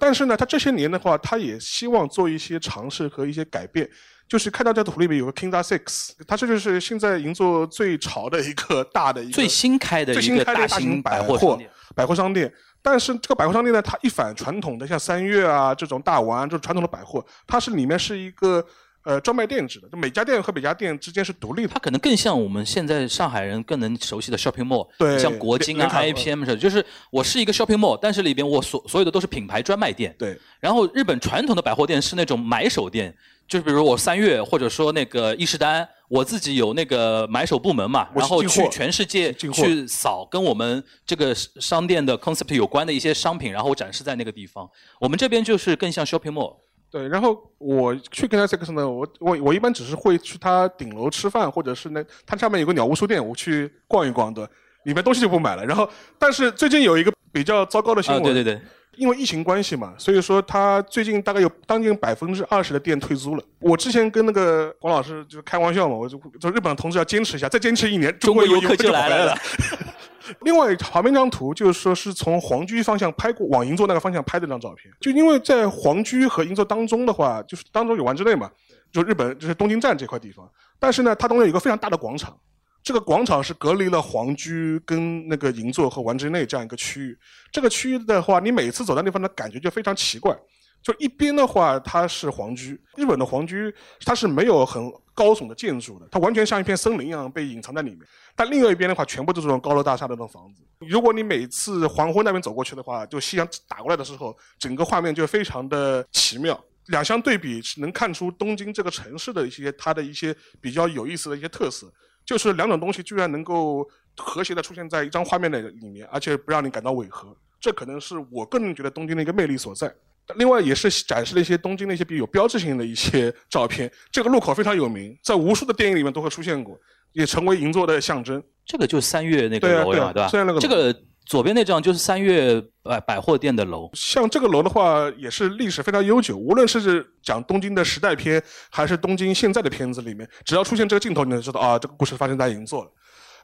[0.02, 3.88] 但是呢，他这些年的话，他也希望做一些尝试和一些改变。
[4.28, 11.56] 就是看到这图里面有个 Kinda Six，它这就是现在银座最潮的一个大的一个最新开的最新开的大型百货
[11.94, 12.52] 百货商店。
[12.82, 18.64] 但是这个百货商店呢，它一反传统的像三月啊这种大丸这种传统的百货，它是里面是一个
[19.04, 21.68] 呃专卖店制的，就每家店和每家店之间是独立的。
[21.68, 30.14] 它可能更像我们现在上海人更能熟悉的 shopping mall，对像国金啊、IAPM 似的，就是我是一个 shopping mall，但是里边我所所有的都是品牌专卖店。
[30.18, 33.14] 对，然后日本传统的百货店是那种买手店，
[33.48, 44.68] 就是比如我三月或者说那个伊势丹，我自己有那个买手部门嘛，然后去全世界去扫跟我们这个商店的 concept 有关的一些商品，然后展示在那个地方。
[45.00, 46.56] 我们这边就是更像 shopping mall。
[46.92, 54.46] 对，然后我去跟他 sex 呢，我我我一般只是会去他顶楼吃饭，或者是那他上面有个鸟屋书店，我去逛一逛的，
[54.84, 55.64] 里面东西就不买了。
[55.64, 58.60] 然后，但是最近有一个比较糟糕的新啊，闻，对对对，
[58.96, 63.42] 因为疫情关系嘛，所以说他最近大概有将近百分之二十的店退租了。
[63.58, 69.34] 我之前跟那个黄老师就是开玩笑嘛，我就就日本同志要坚持一下，再坚持一年，中国游客就就来了了。
[70.40, 74.92] 另外旁边这张图就是说是从皇居方向拍过，往银座那个方向拍的张照片。
[75.00, 78.50] 就因为在皇居和银座当中的话，就是当中有丸之内嘛，
[78.90, 80.48] 就日本就是东京站这块地方。
[80.78, 82.36] 但是呢，它中间有一个非常大的广场，
[82.82, 87.16] 这个广场是隔离了皇居跟那个银座和丸之内这样一个区域。
[87.50, 90.36] 这个区域的话，你每次走到那地方的感觉就非常奇怪。
[90.82, 93.72] 就一边的话，它是皇居，日本的皇居
[94.04, 98.00] 它是没有很高耸的建筑的，它完全像一片森林一样被隐藏在里面。
[98.34, 100.62] 但另外一边的话，全部都是这种高楼大厦的那种房子。
[100.80, 106.58] 如果你每次黄昏那边走过去的话，就夕阳打过来的时候，整个画面就非常的奇妙。
[106.86, 111.86] 两相对比，能看出东京这个城市的一些它的一些比较有意思的一些特色，
[112.26, 117.36] 就是两种东西居然能够和谐的出现在一张画面的里面，而且不让你感到违和。
[117.60, 119.94] 这可能是我个人觉得东京的一个魅力所在。
[120.36, 123.90] 另外也是展示了一些东京的一些比较有标志性的一些照片。
[124.10, 126.78] 这个路口非常有名，在无数的电影里面都会出现过，
[127.12, 128.42] 也成为银座的象征。
[128.64, 130.28] 这个就是三月那个楼了嘛，吧？
[130.30, 130.94] 对吧这个
[131.26, 136.36] 左边那张就是三月百百货店的楼，像这个楼的话，也是历史非常悠久。
[136.36, 142.90] 无论是讲东京的时代片，还是东京现在的片子里面，只要出现这个镜头，你就知道啊，这个故事发生在银座了。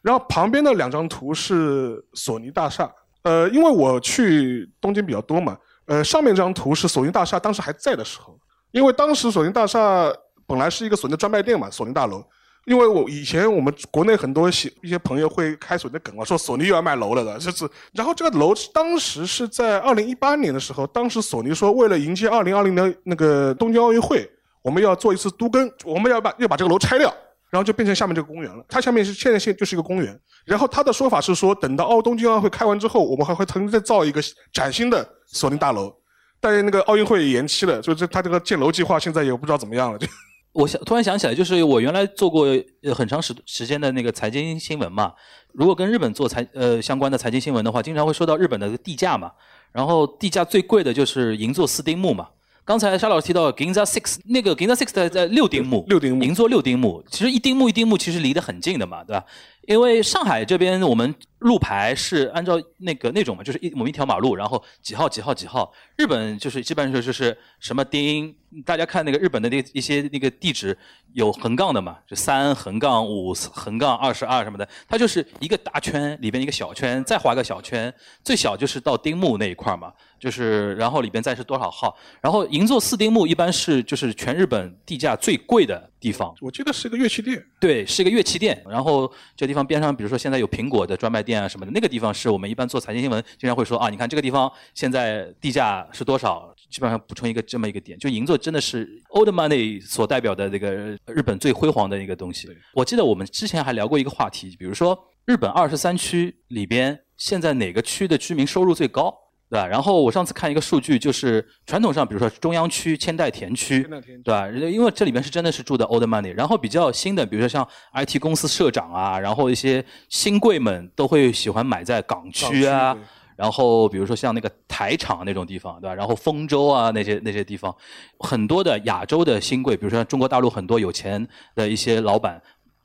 [0.03, 2.91] 然后旁边的两张图是索尼大厦。
[3.25, 8.39] 呃，因为我去东京比较多嘛，呃，上面这张图是索尼大厦当时还在的时候，
[8.71, 10.13] 因为当时索尼大厦
[10.47, 12.23] 本来是一个索尼的专卖店嘛，索尼大楼。
[12.67, 17.67] 因为我以前我们国内很多一些朋友会开索尼的梗嘛，说索尼又要卖楼了的，就是。
[17.95, 27.11] 然后这个楼当时是在二零一八年的时候，当时索尼说为了迎接二零二零的那个东京奥运会，我们要做一次都更，我们要把要把这个楼拆掉，
[27.51, 28.65] 然后就变成下面这个公园了。
[28.69, 30.19] 它下面是现在现就是一个公园。
[30.45, 34.21] 然后他的说法是说，等到奥东京奥运会开完之后，我们还会重新再造一个
[34.53, 35.95] 崭新的索尼大楼。
[36.41, 39.99] 但是那个奥运会延期了，所以这他这个建楼计划现在也不知道怎么样了。
[39.99, 40.07] 就
[40.53, 42.47] 我想突然想起来，就是我原来做过
[42.83, 45.13] 呃很长时时间的那个财经新闻嘛。
[45.53, 49.31] 如果跟日本做财呃相关的财经新闻的话，经常会说到日本的地价嘛。
[49.73, 52.29] 然后地价最贵的就是银座四丁目嘛。
[52.69, 59.25] 刚才沙老师提到 Ginza Six，那个 Ginza Six 在在六丁目，六丁目银座六丁目，其实一丁目一丁目其实离得很近的嘛，对吧？
[59.69, 65.71] 因为上海这边我们路牌是按照那个那种嘛，就是一我们一条马路，然后几号几号几号。
[65.95, 70.77] 日本就是基本上就是什么丁，大家看那个日本的那一些那个地址
[71.13, 77.93] 有横杠的嘛，就三横杠五横杠二十二什么的，它就是一个大圈里边一个小圈，再画个小圈，
[78.25, 88.61] 最小就是到丁目那一块嘛，就是然后里边再是多少号，然后银座四丁目一般是就是全日本地价最贵的地方，我记得是个乐器店，对，是一个乐器店。
[88.69, 97.99] 然后这地方边上，比如说现在有苹果的专卖店啊什么的，那个地方是我们一般做财经新闻经常会说啊，你看这个地方现在地价是多少，基本上补充一个这么一个点。
[97.99, 100.71] 就银座真的是 old money 所代表的这个
[101.07, 102.49] 日本最辉煌的一个东西。
[102.75, 109.15] 我记得我们之前还聊过一个话题，比如说日本二十三区里边，现在哪个区的居民收入最高？
[109.51, 109.67] 对吧？
[109.67, 113.83] 然后我上次看一个数据，就是传统上，比如说中央区、千代田区，
[114.23, 114.49] 对吧？
[114.49, 123.01] 因为这里面是真的是住的 old money，然后比较新的，比如说像 IT 公司社长啊，然后一些新贵们都会喜欢买在港区啊区，
[123.37, 125.95] 然后比如说像那个台场那种地方，对吧？
[125.95, 127.75] 然后丰州啊那些那些地方，
[128.19, 132.41] 很多的亚洲的新贵，比如说中国大陆很多有钱的一些老板，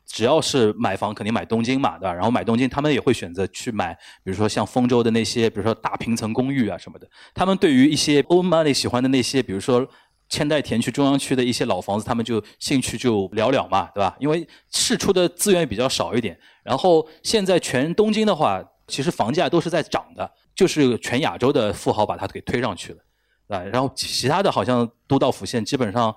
[0.06, 2.14] 只要是买房，肯定买东京嘛，对吧？
[2.14, 7.08] 然后买东京，他们也会选择去买，比如说像丰州的那些，比如说大平层公寓啊什么的。
[7.34, 9.88] 他们对于一些 old money 喜欢的那些，比如说
[10.30, 14.16] 千代田区、中央区的一些老房子，他们就兴趣就寥寥嘛，对吧？
[14.20, 16.38] 因为市出的资源比较少一点。
[16.64, 23.00] 然后现在全东京的话，其实房价都是在涨的，就是全亚洲的富豪把它给推上去了，
[23.48, 23.64] 对吧？
[23.64, 26.16] 然后其他的好像都道府县基本上。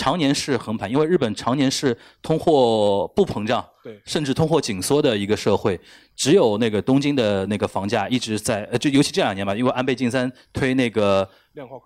[0.00, 5.78] 常年是横盘，因为日本常年是通货不膨胀，对甚至通货紧缩的一个社会，
[6.16, 11.28] 只有那个东京的那个房价一直在，呃，就尤其这两年吧，因为安倍晋三推那个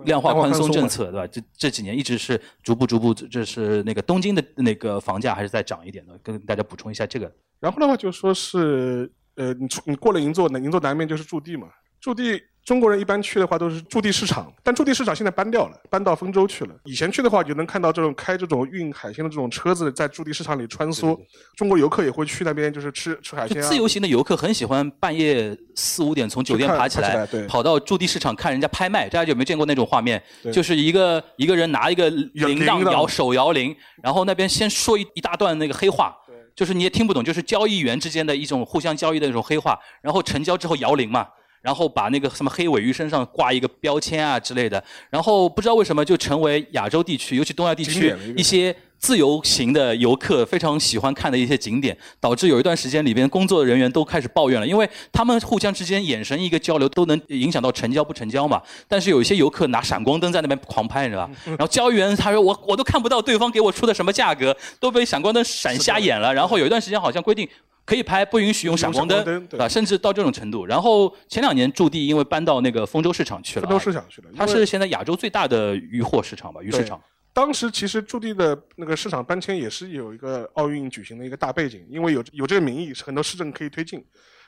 [0.05, 1.27] 量化宽松政策，对吧？
[1.27, 7.31] 这这几年一直是逐步逐步，就是那个东京的那个房价还是在涨一点的，跟大家补充一下这个。
[7.59, 11.67] 然后的话就说是，呃，你出你过了银座，那银座南面就是驻地嘛。
[12.01, 16.75] 驻地中国人一般去的话都是驻地市场，但驻地市场现在搬掉了，搬到丰州去了。
[16.85, 21.19] 以前去的话，就能看到这种开这种运海鲜的这种车子在驻地市场里穿梭。
[21.57, 29.11] 中国游客也会去那边，就是吃吃海鲜自由行的游客很喜欢半夜四五点从酒店爬起来，跑到驻地市场看人家拍卖。
[29.11, 30.23] 大家有没有见过那种画面？
[30.51, 36.17] 就是一个一个人拿一个铃铛摇手摇铃，然后那边先说一一大段那个黑话。
[36.57, 41.27] 就是你也听不懂，就是交易员之间的一种互相交易的那种黑话，然后成交之后摇铃嘛，
[41.65, 58.63] 然后把那个什么黑尾鱼身上挂一个标签啊之类的，然后不知道为什么就成为亚洲地区，尤其东亚地区一些自由行的游客非常喜欢看的一些景点，导致有一段时间里边工作人员都开始抱怨了，因为他们互相之间眼神一个交流都能影响到成交不成交嘛。
[58.89, 61.33] 但是有一些游客拿闪光灯在那边狂拍，你知道吧？
[61.45, 66.33] 然后交易员他说我我都看不到对方给我出的什么价格，都被闪光灯闪瞎眼了。
[66.33, 67.47] 然后有一段时间好像规定。
[67.87, 70.65] 可以拍，不允许用闪光灯啊，甚至到这种程度。
[70.65, 76.99] 然后前两年驻地因为搬到那个丰州市场去了啊，丰州市场去了，它是现在亚洲最大的渔货市场吧，鱼市场。
[77.35, 84.03] 当时其实驻地的那个市场搬迁也是有一个奥运举行的一个大背景，因为有有这个名义，很多市政可以推进。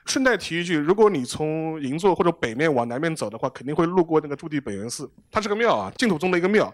[0.05, 6.73] 顺带提一句，如果你从银座或者北面往南面走的话，肯定会路过那个驻地本源寺，它是个庙啊，净土宗的一个庙。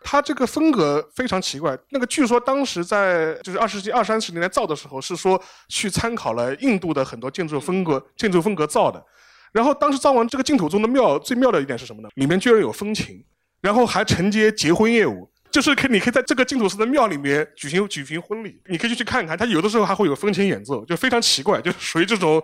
[0.00, 9.04] 它这个风格非常奇怪，那个据说当时在就是二十世纪二三十年代造的时候，是说去参考了印度的很多建筑风格，建筑风格造的。
[9.50, 12.08] 然后当时造完这个净土宗的庙，最妙的一点是什么呢？
[12.14, 13.24] 里面居然有风情，
[13.60, 15.28] 然后还承接结婚业务，
[15.58, 22.40] 就是可你可以在这个净土寺的庙里面举行举行婚礼，你可以去看看，它有的时候还会有风琴演奏，就非常奇怪，就属于这种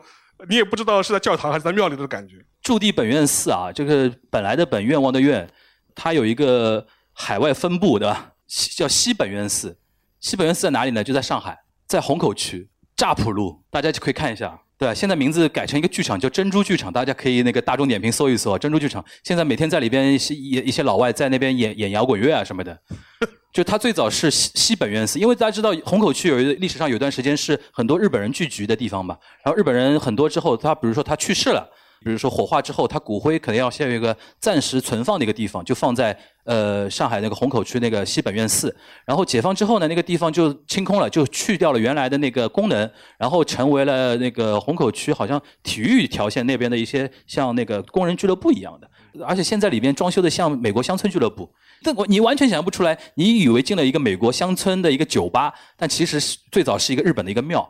[0.49, 2.45] 你也不知道是在教堂还是在庙里的感觉。
[2.61, 5.49] 驻地本愿寺啊，这个本来的本愿望的愿，
[5.95, 8.35] 它有一个海外分部，的？
[8.49, 9.79] 叫西本愿寺。
[10.19, 11.05] 西本愿寺在哪里呢？
[11.05, 11.57] 就在上海，
[11.87, 14.61] 在虹口区乍浦路，大家就可以看一下。
[14.85, 19.03] 对，现在名字改成一个剧场，叫珍珠剧场，大家可以那个大众点评搜一搜珍珠剧场。
[19.22, 22.78] 现在每天在里边一些一些老外在那边演演摇滚乐啊什么的。
[23.51, 29.16] 就他最早是西西本院寺，因为大家知道虹口区有一历史上有段时间是很多日本人聚集的地方嘛。
[29.43, 31.66] 然后日本人很多之后，他比如说他去世了。
[32.05, 38.75] 比如说火化之后，他骨灰可能要先有一个暂时存放的一个地方，就放在呃上海那个虹口区那个西本愿寺。
[39.07, 48.91] 然后解放之后呢，那个地方就清空了，就去掉了原来的那个功能，然后成为了那个虹口区好像体育条线那边的一些像那个工人俱乐部一样的。
[49.25, 51.49] 而且现在里边装修的像美国乡村俱乐部，
[51.83, 56.21] 但我你完全想象不出来，你以为进了一个美国乡村的一个酒吧，但其实
[56.53, 57.67] 最早是一个日本的一个庙。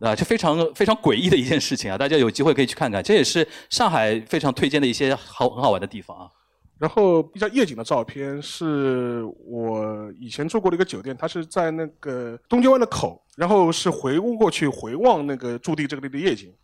[0.00, 1.98] 啊，就非常非常诡异的一件事情啊！
[1.98, 6.28] 大家有机会可以去看看，这也是上海非常推荐的一些好很好玩的地方啊。
[6.78, 16.54] 然后比较夜景的照片是我以前住过的一个酒店，它是在那个东京湾的口，然后是回屋过去回望那个驻地这个地的夜景。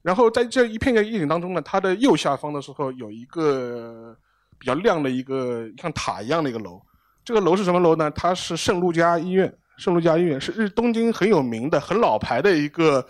[0.00, 4.16] 然后在这一片的夜景当中呢，它的右下方的时候有一个
[4.56, 6.80] 比较亮的一个像塔一样的一个楼，
[7.24, 8.08] 这个楼是什么楼呢？
[8.12, 9.52] 它是圣路加医院。
[9.76, 13.04] 圣路加医院是日东京很有名的、很老牌的一个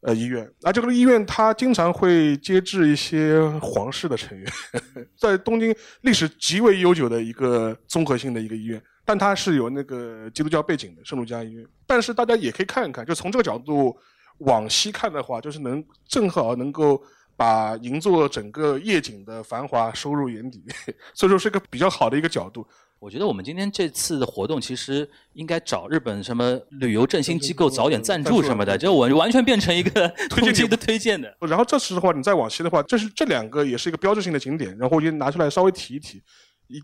[0.00, 0.50] 呃医院。
[0.62, 4.52] 而这个医院它经常会接治一些皇室的成员，
[5.16, 11.66] 在东京历史极为悠久的一个综合性的一个医院，但它是有那个基督教背景的圣路加医院。
[11.86, 13.96] 但是大家也可以看一看，就从这个角度
[14.38, 17.00] 往西看的话，就是能正好能够
[17.36, 20.64] 把银座整个夜景的繁华收入眼底，
[21.14, 22.66] 所以说是一个比较好的一个角度。
[23.02, 31.36] 我觉得我们今天这次的活动，其实应该找日本什么旅游振兴机构早点赞助什么的，就我完全变成一个 推荐的推荐的。
[31.40, 36.22] 然后这次的话，你再往西的话，这是这两个也是一个标志性的景点，然后我就拿出来稍微提一提。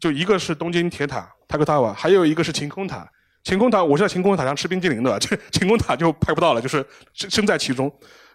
[0.01, 3.09] 就一个是东京铁塔泰克塔瓦，还有一个是晴空塔。
[3.45, 7.89] 晴空塔，我是在晴空塔上吃冰激凌的，这 晴空塔就拍不到了，就是身身在其中。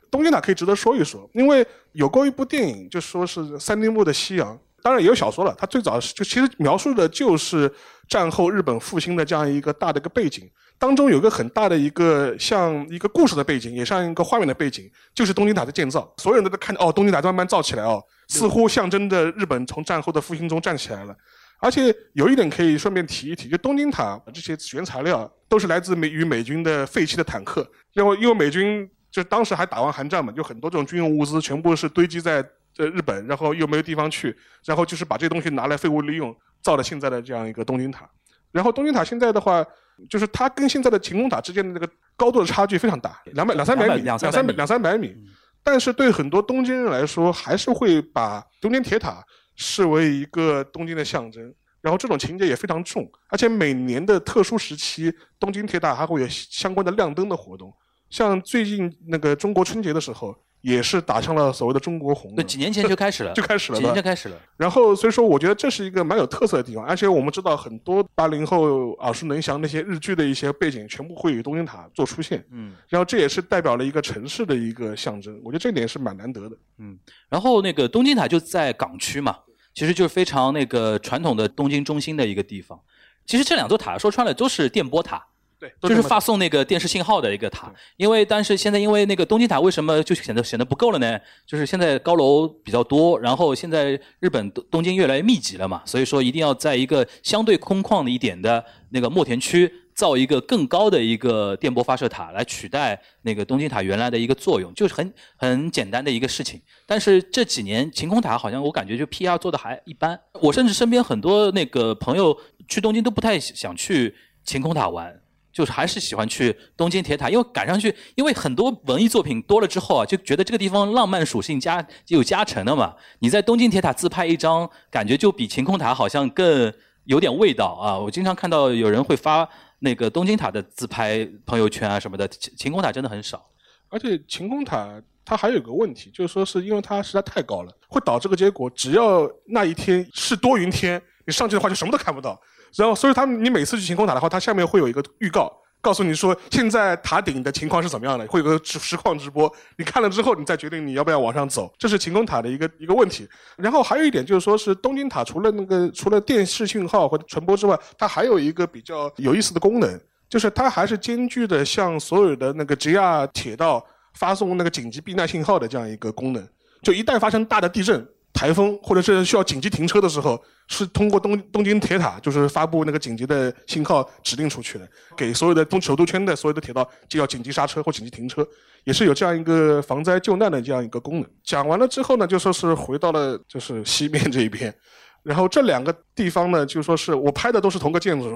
[0.10, 4.58] 东京塔可以值得说一说，因为有过一部电影，就说是三丁目的夕阳。
[4.84, 7.74] 当然也有小说了，它最早是就其实描述的就是
[8.10, 10.44] 战后日本复兴的这样一个大的一个背景，
[10.78, 16.14] 当中有个很大的一个像一个故事的背景，也像一个画面的背景，就是东京塔的建造。
[16.18, 21.16] 所有人都在看哦，东京塔慢慢造起来哦，似乎象征着日本从战后的复兴中站起来了。
[21.60, 32.46] 而且有一点可以顺便提一提，就东京塔这些原材料都是来自美与美军的废弃的坦克，因为因为美军就当时还打完寒战嘛，就很多这种军用物资全部是堆积在。
[32.76, 38.10] 在日本，然后又没有地方去，然后就是把这东西拿来废物利用，造了现在的这样一个东京塔。
[38.52, 39.66] 然后东京塔现在的话，
[40.10, 45.16] 就是它跟现在的晴空塔之间的那个高度的差距非常大，两百两三百米，两三百两三百米。
[45.64, 49.24] 但是对很多东京人来说，还是会把东京铁塔
[49.56, 51.54] 视为一个东京的象征。
[51.82, 57.74] 然后这种情节也非常重，而且每年的特殊时期，东京铁塔还会有相关的亮灯的活动。
[58.10, 60.36] 像最近那个中国春节的时候。
[60.64, 62.34] 也是打上了所谓的中国红。
[62.36, 64.38] 对几年前就开始了， 就开始了，几年就开始了。
[64.56, 72.42] 然后所以说，我觉得这是一个蛮有特色的地方，而且我们知道很多八零后耳熟能详那些日剧的一些背景，全部会以东京塔做出现。
[72.52, 72.74] 嗯。
[72.88, 76.56] 然后这也是代表了一个城市的一个象征，我觉得这点是蛮难得的。
[76.78, 76.98] 嗯。
[77.28, 79.38] 然后那个东京塔就在港区嘛，
[79.74, 82.80] 其实就是非常那个传统的东京中心的一个地方。
[83.26, 85.26] 其实这两座塔说穿了都是电波塔。
[85.64, 91.18] 对，就是发送那个电视信号的一个塔，因为但是现在因为那个东京塔为什么就显得显得不够了呢？
[91.46, 106.62] 就是现在高楼比较多，然后现在日本东东京越来越密集了嘛，所以说一定要在一个相对空旷的一点的那个墨田区造一个更高的一个电波发射塔来取代那个东京塔原来的一个作用，就是很很简单的一个事情。
[106.86, 112.38] 但是这几年晴空塔好像我感觉就 PR 做的还一般，我甚至身边很多那个朋友
[112.68, 115.22] 去东京都不太想去晴空塔玩。
[115.54, 122.96] 就是还是喜欢去东京铁塔，因为赶上去，因为很多文艺作品多了之后啊，就觉得这个地方浪漫属性加有加成的嘛。
[123.20, 126.74] 你在东京铁塔自拍一张，感觉就比晴空塔好像更
[127.06, 127.98] 有点味道啊。
[127.98, 129.48] 我经常看到有人会发
[129.80, 133.46] 那个东京塔的自拍朋友圈啊什么的，晴晴空塔真的很少。
[133.90, 142.42] 而且晴空塔它还有个问题，就是说是因为它实在太高了，会导致个结果，只要那一天是多云天，你上去的话就什么都看不到。
[142.76, 149.54] 然后，所以他们，你每次去晴空塔的话，它下面会有一个预告，告诉你说现在塔顶的情况是怎么样的，会有个实实况直播。
[149.78, 151.72] 你看了之后，你再决定你要不要往上走。
[151.78, 153.30] 这是晴空塔的一个一个问题。
[153.58, 166.48] 然后还有一点就是说，是东京塔除了那个除了电视信号或者传播之外，它还有一个比较有意思的功能，就是它还是兼具的向所有的那个 JR 铁道发送那个紧急避难信号的这样一个功能。
[166.82, 168.08] 就一旦发生大的地震。
[168.34, 178.46] 台风或者是需要紧急停车的时候，是通过东东京铁塔就是发布那个紧急的信号指令出去的，给所有的东首都圈的所有的铁道就要紧急刹车或紧急停车，
[178.86, 181.30] 也是有这样一个防灾救难的这样一个功能。
[181.44, 184.74] 讲完了之后呢，就说是回到了就是西面这一边，
[185.22, 188.36] 然后这两个地方呢，就说是我拍的都是同个建筑，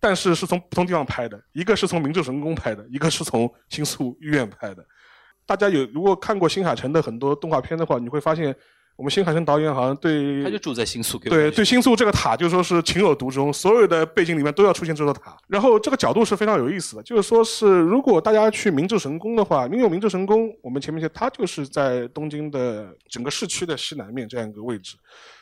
[0.00, 4.84] 但是是从不同地方拍的，一个是从明治神宫拍的，一个是从新宿御苑拍的。
[5.46, 8.52] 大家有如果看过新海诚的很多动画片的话，你会发现。
[8.94, 15.36] 我们新海诚导演好像对，他就住在新宿，对对新宿这个塔就说是情有独钟，所有的背景里面都要出现这座塔。
[15.48, 24.96] 然后这个角度是非常有意思的，就是说是如果大家去明治神宫的话，因为明治神宫我们前面讲它就是在东京的整个市区的西南面这样一个位置，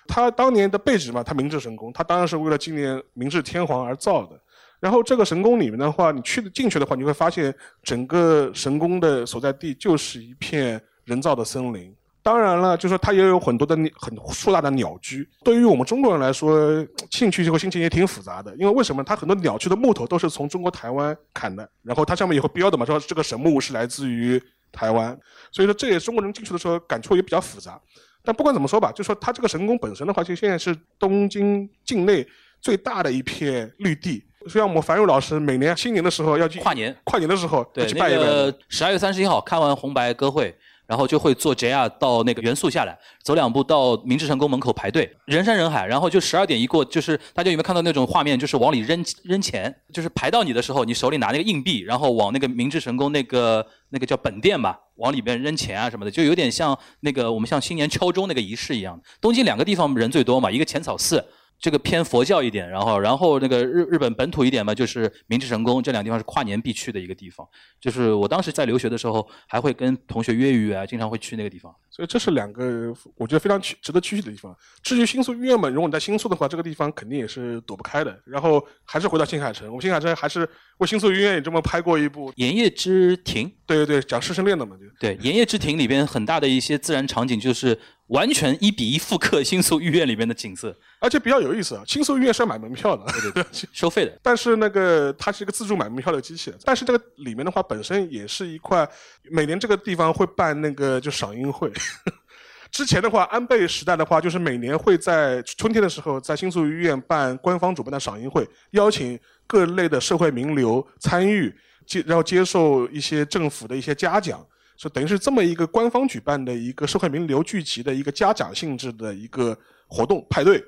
[0.06, 4.40] 它当年的背址嘛，它明治神宫，它当然是为了纪念明治天皇而造的。
[4.78, 11.94] 然后这个神宫里面的话，你去进去的话，你会发现整个神宫的所在地就是一片人造的森林。
[12.22, 15.26] 当然了，就是说它也有很多的很硕大的鸟居。
[15.42, 18.54] 对于我们中国人来说，兴趣这个心情也挺复杂的。
[18.56, 25.18] 因为为什么它很多鸟居的木头都是从中国台湾砍的，然后它上面也会标的嘛，说这个神木是来自于台湾。
[25.50, 27.80] 所以说这也中国人进去的时候感触也比较复杂。
[28.22, 32.26] 但不管怎么说吧，就说它这个神宫本身的话，其实现在是东京境内
[32.60, 34.22] 最大的一片绿地。
[34.46, 38.24] 像我们樊宇老师每年新年的时候要去跨年，跨年的时候要去拜一拜。
[38.68, 40.54] 十二月三十一号看完红白歌会。
[40.90, 45.86] 然后就会坐 JR 到那个元素下来，走两步到明治神宫门口排队，人山人海。
[45.86, 48.36] 然后就十二点一过，就是大家有没有看到那种画面？
[48.36, 59.00] 就是往里扔扔钱，就是排到你的时候，你手里拿那个硬币，然后往那个明治神宫那个那个叫本殿吧，往里边扔钱啊什么的，就有点像那个我们像新年敲钟那个仪式一样。
[59.20, 61.24] 东京两个地方人最多嘛，一个浅草寺。
[61.60, 67.46] 这个偏佛教一点，然后然后那个日日本本土一点嘛，就是明治神宫这两个地方是跨年必去的一个地方。
[67.78, 71.70] 就是我当时在留学的时候，还会跟同学约一约啊，经常会去那个地方。
[71.90, 74.56] 所以这是两个我觉得非常去值得去的地方。
[74.82, 78.18] 至于新宿御苑嘛，如果你在新宿的话，这个地方肯定也是躲不开的。
[78.24, 80.48] 然后还是回到新海诚，我们新海诚还是
[80.78, 83.46] 为新宿御苑也这么拍过一部《盐业之庭》。
[83.66, 87.78] 对对对，讲师生恋的嘛，就对《盐业之庭》里边很大的一些自然场景就是。
[88.10, 91.82] 完全一比一复刻新宿御苑里面的景色，而且比较有意思啊！
[91.86, 94.18] 新宿御苑是要买门票的，对对对， 收费的。
[94.20, 98.88] 但是那个它是一个自助买门票的机器，但是这个里面的话本身也是一块，
[99.30, 101.70] 每年这个地方会办那个就赏樱会。
[102.72, 111.52] 之前的话，安倍时代的话，就是每年会在春天的时候在新宿御苑办官方主办的赏樱会，邀请各类的社会名流参与，
[111.86, 114.44] 接然后接受一些政府的一些嘉奖。
[114.80, 119.54] 就等于是这么一个官方举办的一个社会名流聚集的一个嘉奖性质的一个
[119.86, 120.64] 活动派对，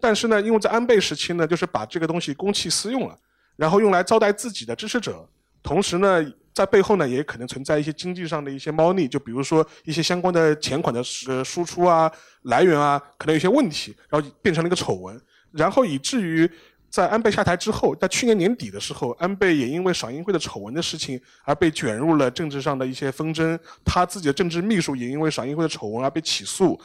[0.00, 3.18] 但是呢，因为在安倍时期呢，就是把这个东西公器私用了，
[3.56, 5.28] 然后用来招待自己的支持者，
[5.62, 12.10] 同时呢，在背后呢也可能存在一些经济上的一些猫腻，就比如说一些相关的钱款的呃输出啊、
[12.44, 15.20] 来源啊，可能有些问题，然后变成了一个丑闻，
[15.52, 16.50] 然后以至于。
[16.90, 23.58] 在安倍下台之后，在去年年底的时候，安倍也因为赏樱会的丑闻的事情而被卷入了政治上的一些纷争。
[23.84, 26.78] 他自己的政治秘书也因为赏樱会的丑闻而被起诉。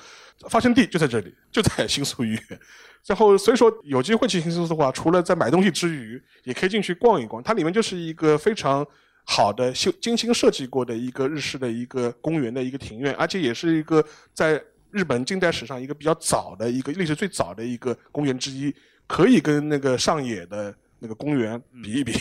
[0.50, 2.42] 发生地就在这里，就在新宿医院。
[3.06, 7.42] 然后，所以说有机会去新宿的话，除了在买东西之余，也可以进去逛一逛。
[7.42, 8.86] 它里面就是一个非常
[9.24, 14.04] 好的修精心设计过的一个日式的一个公园的一个庭院，而且也是一个
[14.34, 18.76] 在日本近代史上一个比较早的一个历史最早的一个公园之一。
[19.08, 22.14] 可以跟那个上野的那个公园比一比，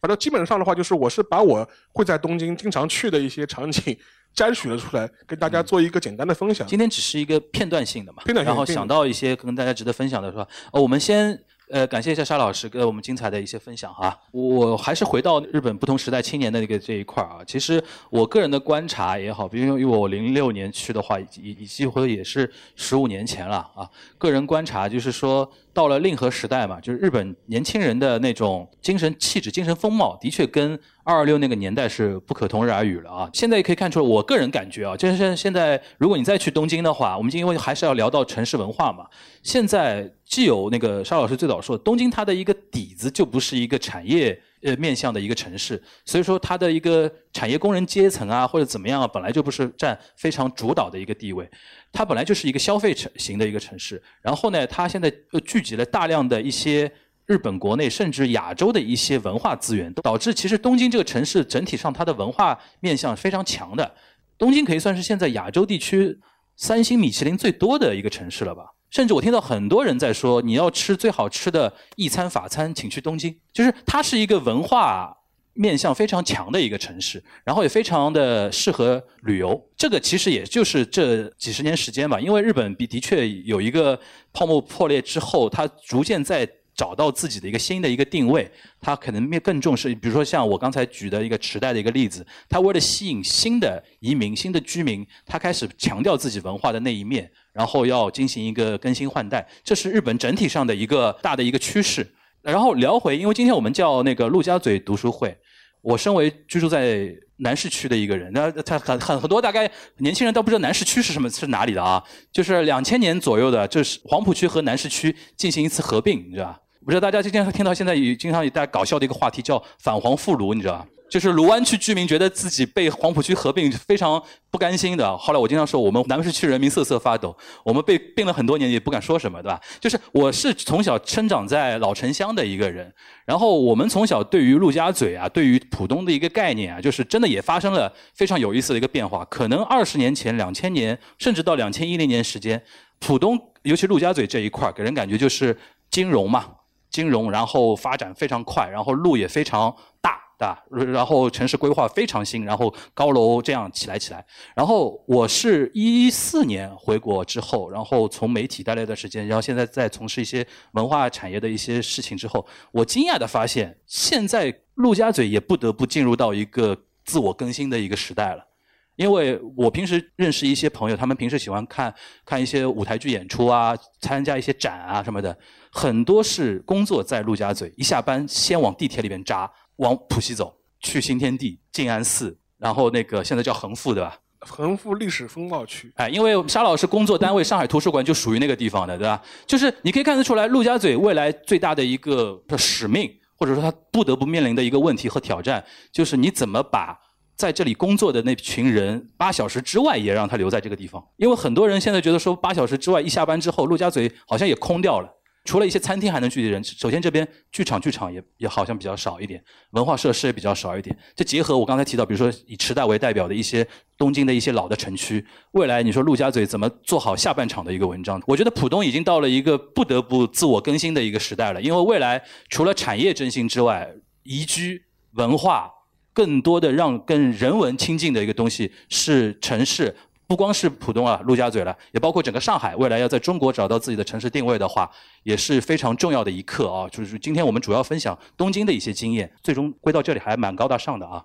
[0.00, 3.96] 反正基本上的话，就是我是把我会在东京经常去的一些场景
[4.34, 6.66] 摘取了出来，跟大家做一个简单的分享。
[6.66, 10.46] 今天只是一个片段性的嘛，片段性然后想到一些跟大家值得分享的是吧？
[10.72, 11.42] 哦，我们先。
[11.72, 14.14] 呃，感谢一下沙老师给我们精彩的一些分享哈。
[14.30, 17.38] 我还是回到日本不同时代青年的那个这一块儿啊。
[17.46, 23.88] 其实我个人的观察也好，比如因为我零六年去的话，已已几乎也是十五年前了啊。
[24.18, 30.78] 个人观察就是说，到了令和时代嘛，就是日本年轻人的那种精神气质、精神风貌，的确跟。
[31.04, 33.28] 二二六那个年代是不可同日而语了啊！
[33.32, 39.04] 现在也可以看出来，我个人感觉啊，就是现在如果你再去东京的话，我们今天还是要聊到城市文化嘛。
[39.42, 51.46] 现在既有那个沙老师最早说，东京它的一个底子就不是一个产业呃面向的一个城市，所以说它的一个产业工人阶层啊或者怎么样啊，本来就不是占非常主导的一个地位，
[51.92, 54.02] 它本来就是一个消费城型的一个城市。
[54.22, 56.90] 然后呢，它现在又聚集了大量的一些。
[57.26, 63.94] 日本国内甚至亚洲的一些文化资源，导致其实东京这个城市整体上它的文化面向非常强的。
[64.36, 66.18] 东京可以算是现在亚洲地区
[66.56, 68.64] 三星米其林最多的一个城市了吧？
[68.92, 73.34] 甚至我听到很多人在说，你要吃最好吃的一餐法餐，请去东京。
[73.50, 75.16] 就是它是一个文化
[75.54, 79.60] 面向非常强的一个城市，然后也非常的适合旅游。
[79.76, 83.98] 这个其实也就是这几十年时间吧，因为日本的确有一个
[84.32, 86.48] 泡沫破裂之后，它逐渐在。
[86.74, 88.50] 找到自己的一个新的一个定位，
[88.80, 102.06] 他可能面更重视，比如说像我刚才举的一个池袋的一个例子，他为了吸引新的移民、新的居民，他开始强调自己文化的那一面，然后要进行一个更新换代，这是日本整体上的一个大的一个趋势。
[102.40, 105.36] 然后聊回，因为今天我们叫那个陆家嘴读书会，
[105.80, 107.08] 我身为居住在
[107.42, 116.58] 南市区的一个人，那他很很很多大概年轻人都不知道南市区是什么是哪里的啊，就是两千年左右的，就是黄浦区和南市区进行一次合并，你知道吧？
[116.84, 120.86] 不知道大家今天听到现在也经常有大家搞笑的一个话题叫“反黄复卢”，你知道吧？
[121.12, 125.14] 就是卢湾区居民觉得自己被黄浦区合并非常不甘心的。
[125.18, 129.60] 后来我经常说，我们南市区人民瑟瑟发抖，我们被并了很多年也不敢说什么，对吧？
[129.78, 132.90] 就是我是从小生长在老城乡的一个人，
[133.26, 139.22] 然后我们从小对于陆家嘴啊，对于浦东的一个概念啊，就是真的也发生了非常有意思的一个变化。
[139.26, 142.62] 可能二十年前、两千年，甚至到两千一零年时间，
[143.00, 145.54] 浦东尤其陆家嘴这一块给人感觉就是
[145.90, 146.46] 金融嘛。
[146.90, 150.92] 金融，然后发展非常快，然后路也非常大，对吧？
[150.92, 154.24] 然后城市规划非常新，然后高楼这样起来起来。
[154.56, 168.48] 然后我是一四年回国之后，然后从媒体待了一段时间，然后现在在从事一些文化产业的一些事情之后，我惊讶的发现，现在陆家嘴也不得不进入到一个自我更新的一个时代了。
[168.96, 171.92] 因为我平时认识一些朋友，他们平时喜欢看
[172.26, 175.36] 看一些舞台剧演出啊，参加一些展啊什么的，
[175.70, 184.18] 很多是工作在陆家嘴，一下班先往地铁里面扎，往浦西走，去新天地、静安寺，然后那个现在叫恒富，对吧？
[184.40, 185.92] 恒富历史风貌区。
[185.96, 189.22] 哎，因为沙老师工作单位上海图书馆就属于那个地方的，对吧？
[189.46, 196.98] 就是你可以看得出来，陆家嘴未来最大的一个使命，或者说他不得不面临的一个问题和挑战，就是你怎么把。
[197.34, 205.08] 在这里工作的那群人，八小时之外也让他留在这个地方，因为很多人现在觉得说，八小时之外一下班之后，陆家嘴好像也空掉了，
[205.44, 206.62] 除了一些餐厅还能聚集人。
[206.62, 210.96] 首先这边剧场剧场也也好像比较少一点，文化设施也比较少一点。
[211.14, 213.66] 这结合我刚才提到，比如说以池袋为代表的一些
[213.96, 218.22] 东京的一些老的城区，未来你说陆家嘴怎么做好下半场的一个文章？
[218.26, 223.88] 我觉得浦东已经到了一个不得不自我更新的一个时代了，因为未来除了产业振兴之外，
[224.22, 225.70] 宜居文化。
[226.14, 229.96] 更多的让跟人文亲近的一个东西是城市，
[230.32, 234.90] 不光是浦东啊、陆家嘴了，也包括整个上海，未来要在中国找到自己的城市定位的话，
[235.24, 236.88] 也是非常重要的一课啊。
[236.90, 241.22] 就是今天我们主要分享东京的一些经验，最终归到这里还蛮高大上的啊。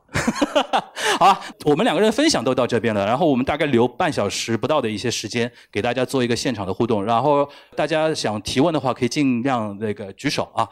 [1.20, 7.47] 好，我们两个人分享都到这边了，然后我们大概留半小时不到的一些时间给大家做一个现场的互动，然后
[7.78, 10.68] 大家想提问的话可以尽量那个举手啊。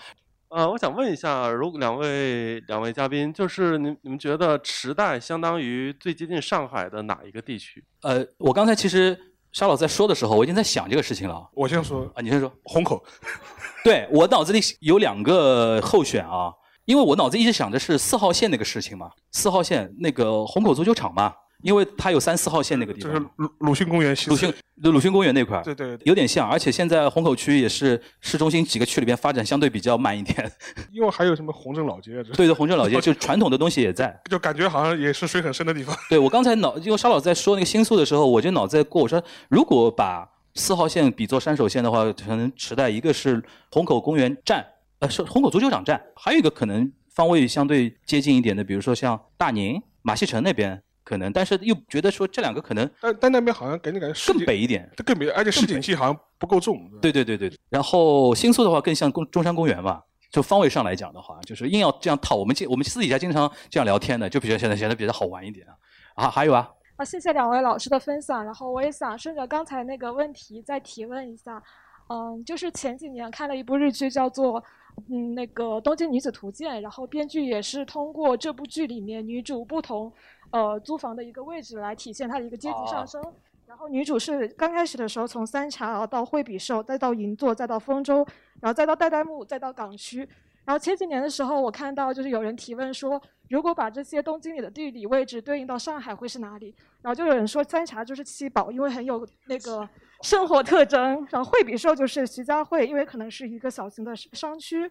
[0.49, 7.83] 呃，我想问一下，如果两位两位嘉宾，就是你你们觉得池袋相当于最接近上海的哪一个地区？
[8.01, 9.17] 呃，我刚才其实
[9.51, 11.49] 沙老在说的时候，我已经在想这个事情了。
[11.53, 12.51] 我先说啊，你先说。
[12.63, 13.03] 虹口，
[13.83, 16.53] 对我脑子里有两个候选啊，
[16.85, 21.33] 因为我脑子一直想的是四号线那个事情嘛，四号线那个虹口足球场嘛。
[21.65, 24.53] 因为它有三四号线那个地方，就是鲁鲁迅公园西鲁迅
[24.83, 26.47] 鲁迅公园那块对对，有点像。
[26.47, 30.51] 而且现在虹口区也是市中心几个区里边发展相对比较慢一点。
[30.93, 32.23] 因为还有什么宏正老街？
[32.23, 35.97] 对对，宏正老街就传统的东西也在， 就感觉好像也是水很深的地方。
[36.07, 44.63] 对我刚才脑，因为沙老在说那个新宿的时候，我就脑子在过，我说如果把四号线比作山手线的话，可能池袋一个是虹口公园站，
[44.99, 50.79] 呃，是虹口足球场站，还有一个可能方位相对接近一点的，比如说像大宁、马戏城那边。
[51.05, 56.89] 可能，但是又觉得说这两个可能，但但那边好像给你感觉更北一点，更北，而且市井气好像不够重。
[56.99, 57.53] 对对对对。
[57.69, 62.35] 然后新宿的话更像公中山公园吧，就方位上来讲的话，就是硬要这样套。
[62.35, 65.73] 我们经我们私底下经常这样聊天的，就比较显得显得比较好玩一点啊。
[66.15, 66.67] 啊，还有啊。
[66.97, 68.43] 啊，谢谢两位老师的分享。
[68.43, 71.61] 然后我也想顺着刚才那个问题再提问一下，
[72.09, 74.63] 嗯，就是前几年看了一部日剧，叫做
[75.09, 80.11] 嗯那个《东京女子图鉴》，然后编剧也是通过这部剧里面女主不同。
[80.51, 83.21] 呃，租房的一个位置来体现它的一个阶级上升。
[83.65, 88.25] 然后女主是刚开始的时候从三茶到惠比寿，再到银座，再到丰州，
[88.61, 90.19] 然后再到代代木，再到港区。
[90.63, 96.73] 然后前几年的时候，我看到就是有人提问说，如果把这些东京里的地理位置对应到上海会是哪里？
[97.01, 99.87] 然后就有人说三茶就是七宝，因为很有那个
[100.21, 101.27] 生活特征。
[101.31, 104.81] 然后惠比寿就是徐家汇，因为可能是一个小型的商区。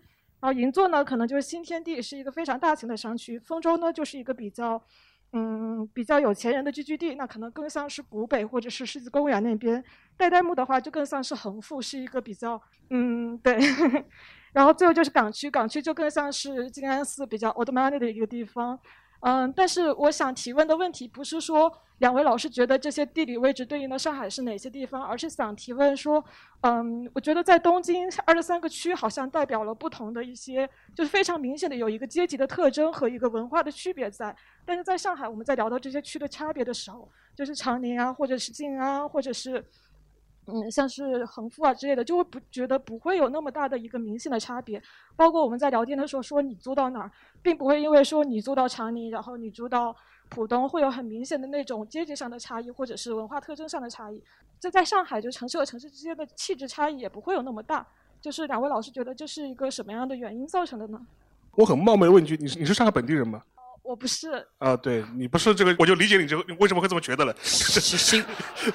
[0.40, 3.38] 然后银座呢，可能就是新天地，是一个非常大型的商区。
[3.38, 4.82] 丰州呢，就是一个比较。
[5.36, 9.82] 嗯，比较有钱人的聚居地，那可能更像是古北或者是世纪公园那边。
[10.16, 12.60] 代代木的话，就更像是横幅，是一个比较
[12.90, 13.58] 嗯对。
[14.54, 18.78] 然后最后就是港区，港区就更像是静安寺比较 old money 的一个地方。
[19.26, 26.22] 嗯，但是我想提问的问题不是说两位老师觉得这些地理位置对应的上海是哪些地方，而是想提问说，
[26.60, 34.36] 嗯，我觉得在东京二十三个区好像代表了不同的一些，就是非常明显的有一个阶级的特征和一个文化的区别在。
[34.62, 39.64] 但是在上海，我们在聊到这些区的差别的时候，就是长宁啊，或者是静安，或者是。
[40.46, 44.82] 嗯，像是横幅啊之类的，就会不觉得不会有那么大的一个明显的差别。
[45.16, 47.10] 包括我们在聊天的时候说你租到哪儿，
[47.42, 49.94] 并不会因为说你租到长宁，然后你租到
[50.28, 54.22] 浦东，会有很明显的那种阶级上的差异，或者是文化特征上的差异。
[54.60, 57.86] 这在上海，就城市和城市之间的气质差异也不会有那么大。
[58.20, 60.98] 就是两位老师觉得这是一个什么样的原因造成的呢？
[61.56, 63.42] 我很冒昧问一句，你是你是上海本地人吗？
[63.84, 64.28] 我不是
[64.58, 67.34] 啊，对你不是这个，我就理解你这个你为什么会这么觉得了。
[67.42, 68.24] 新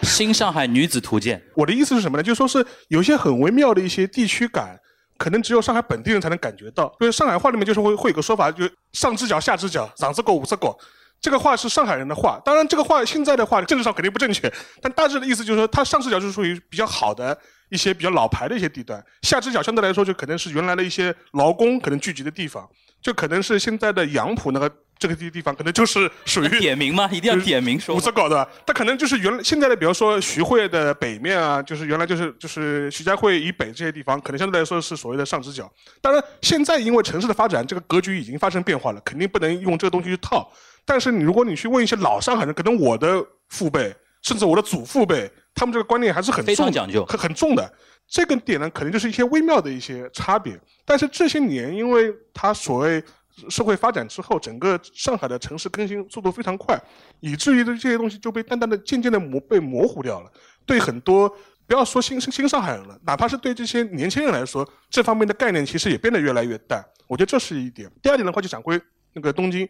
[0.04, 2.24] 新上海女子图鉴，我的意思是什么呢？
[2.24, 4.80] 就说是有些很微妙的一些地区感，
[5.18, 6.96] 可能只有上海本地人才能感觉到。
[7.00, 10.80] 就是上海话里面就是会会有个说法，就上只脚下只脚，上只狗五只狗。
[11.20, 14.50] 这个话是上海人的话，当然这个话现在的话政治上肯定不正确，
[14.80, 17.36] 但大致的意思就是说，它上只脚就是属于比较好的
[17.70, 22.70] 一些比较老牌的一些地段，下只脚相对来说就可能是原来的一些劳工可能聚集的地方，
[23.02, 24.72] 就可能是现在的杨浦那个。
[25.00, 27.10] 这个地地方可能就是属于点名吗？
[27.10, 27.96] 一定要点名说。
[27.96, 35.72] 五色搞的，它可能就是原来现在的，比如说徐汇的北面啊，就是原来就是就是徐家汇以北这些地方，可能相对来说是所谓的上直角。
[36.02, 40.52] 当然，现在因为城市的发展，这个格局已经发生变化了，肯定不能用这个东西去套。
[40.84, 47.74] 但是你如果你去问一些老上海人，可能我的父辈甚至我的祖父辈，他们这个观念还是很非常讲究、很很重的。
[48.06, 50.60] 这个点呢，可能就是一些微妙的一些差别。
[50.84, 53.02] 但是这些年，因为它所谓。
[53.48, 56.76] 社会发展之后，整个上海的城市更新速度非常快，
[57.20, 60.32] 以至于的这些东西就被淡淡的、渐渐的模被模糊掉了。
[60.66, 61.30] 对很多
[61.66, 66.84] 不要说新新上海人了，哪怕是对这些年轻人来说，这方面的概念其实也变得越来越淡。
[67.08, 67.90] 我觉得这是一点。
[68.02, 68.80] 第二点的话，就讲归
[69.14, 69.68] 那个东京，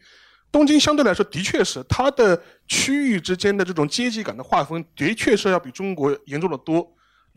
[0.51, 6.89] 东京相对来说的确是它的区域之间的这种阶级感的划分，的确是要比中国严重的多。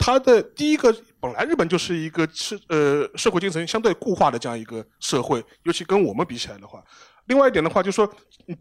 [0.02, 6.82] 它的第一个，本来日本就是一个是呃社会精神相对固化的这样一个社会，尤其跟我们比起来的话，
[7.26, 8.12] 另外一点的话，就说，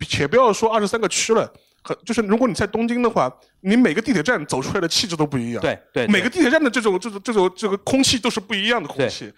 [0.08, 3.28] 且不要说二十三个区了，很就是如果你在东京的话，
[3.62, 9.34] 你每个地铁站走出来的气质都不一样，对对，每个地铁站的这种这种这种这个空气都是不一样的空气，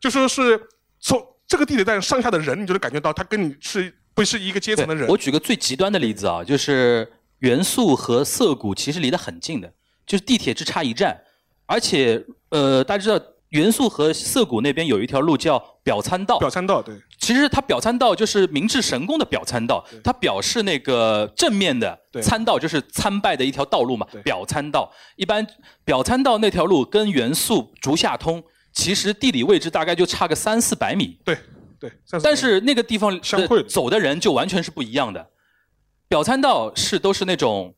[0.00, 0.60] 就说是
[0.98, 5.06] 从这个地铁站上下的人，你就能感觉到他跟你是不是一个阶层的人。
[5.08, 9.72] 我举个最极端的例子啊，就是元素和涩谷其实离得很近的，
[10.04, 11.16] 就是地铁只差一站，
[11.66, 24.92] 而且呃，大家知道元素和涩谷那边有一条路叫表参道，表参道对，其实它表参道就是明治神宫的表参道，它表示那个正面的参道就是参拜的一条道路嘛，表参道。
[25.16, 25.46] 一般
[25.84, 28.42] 表参道那条路跟元素竹下通，
[28.72, 31.38] 其实地理位置大概就差个三四百米，对
[31.78, 35.24] 对，但但是那个地方相会的走的人就完全是不一样的。
[36.08, 37.74] 表参道是都是那种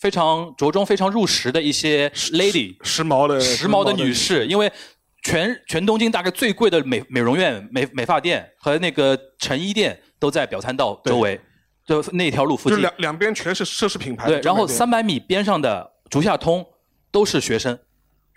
[0.00, 4.72] 非常着装、非常入时的一些 lady，时髦的时髦的女士，因为
[5.22, 11.38] 全全东京大概最贵的美美容院、美美发店和那个成衣店都在表参道周围，
[11.86, 12.78] 就那条路附近。
[12.78, 16.64] 就两两边全是奢侈品牌的对，然后三百米边上的竹下通
[17.10, 17.78] 都是学生。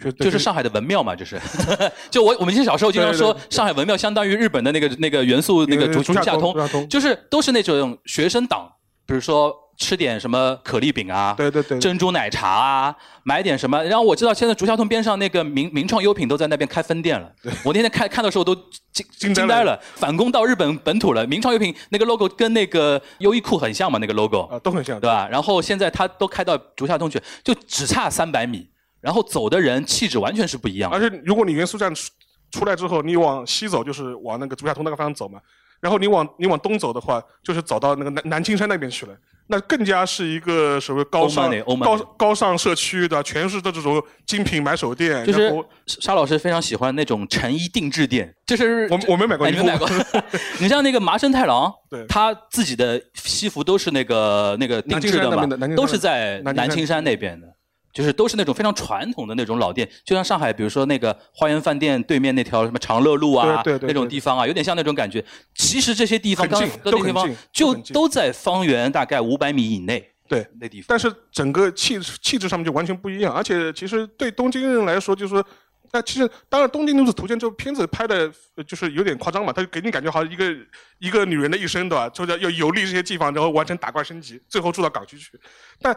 [0.03, 1.39] 就就是上海的文庙嘛，就是，
[2.11, 8.69] 就我我们以前小时候经常说对对对上海文庙相当于日本的那个那个元素那个竹竹下下通通竹下通，就是都是那种学生党，
[9.05, 13.83] 比如说吃点什么可丽饼啊，对对对珍珠奶茶啊，买点什么。
[13.83, 17.31] 然后我知道现在竹下通边上那个名名创优品都在那边开分店了。
[17.63, 18.55] 我那天看看的时候都
[18.91, 21.25] 惊惊呆了反攻到日本本土了。
[21.25, 25.27] 名创优品那个 logo 跟那个优衣库很像嘛，那个 logo 啊都很像对吧？
[25.29, 28.69] 然后现在它都开到竹下通去，就只差三百米，
[29.01, 30.97] 然后走的人气质完全是不一样的。
[30.97, 32.11] 而且如果你元宿站出
[32.51, 35.39] 出来之后，你往西走就是往那个竹下通那个方向走嘛，
[35.81, 39.15] 然后你往你往东走的话，就是走到那个南南青山那边去了，
[39.47, 45.51] 那更加是一个所谓高尚高高尚社区的，全是的这种精品买手店，就是
[45.85, 49.89] 沙老师非常喜欢那种成衣定制店，就是我我没买过衣服哎你没买过。
[50.59, 52.05] 你像那个麻生太郎，对。
[52.07, 57.47] 他自己的西服都是那个那个定制的嘛都是在南青山那边的。
[57.93, 65.23] 就是都是那种非常传统的那种老店，就像上海，比如说那个花园饭店对面那条什么长乐路啊，对对对那种地方啊，有点像那种感觉。
[65.53, 70.09] 其实这些地方，刚很近刚那地方都近就都在方圆大概五百米以内。
[70.25, 70.85] 对那地方。
[70.87, 75.45] 但是整个气质气质上面就完全不一样，而且其实对东京人来说，就是说，
[75.91, 80.55] 那其实当然《东京女子图鉴》这部片子拍的呃就是有点夸张嘛，它给你感觉好像一个
[80.99, 82.09] 一个女人的一生，对吧？
[82.09, 85.39] 就是要游历这些地方，然后完成打怪升级，最后住到港区去。
[85.81, 85.95] 但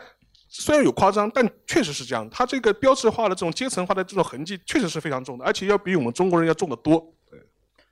[0.49, 7.12] 虽然有夸张，但确实是这样，它这个标志化的这种阶层化的这种痕迹确实是非常重的，而且要比我们中国人要重得多。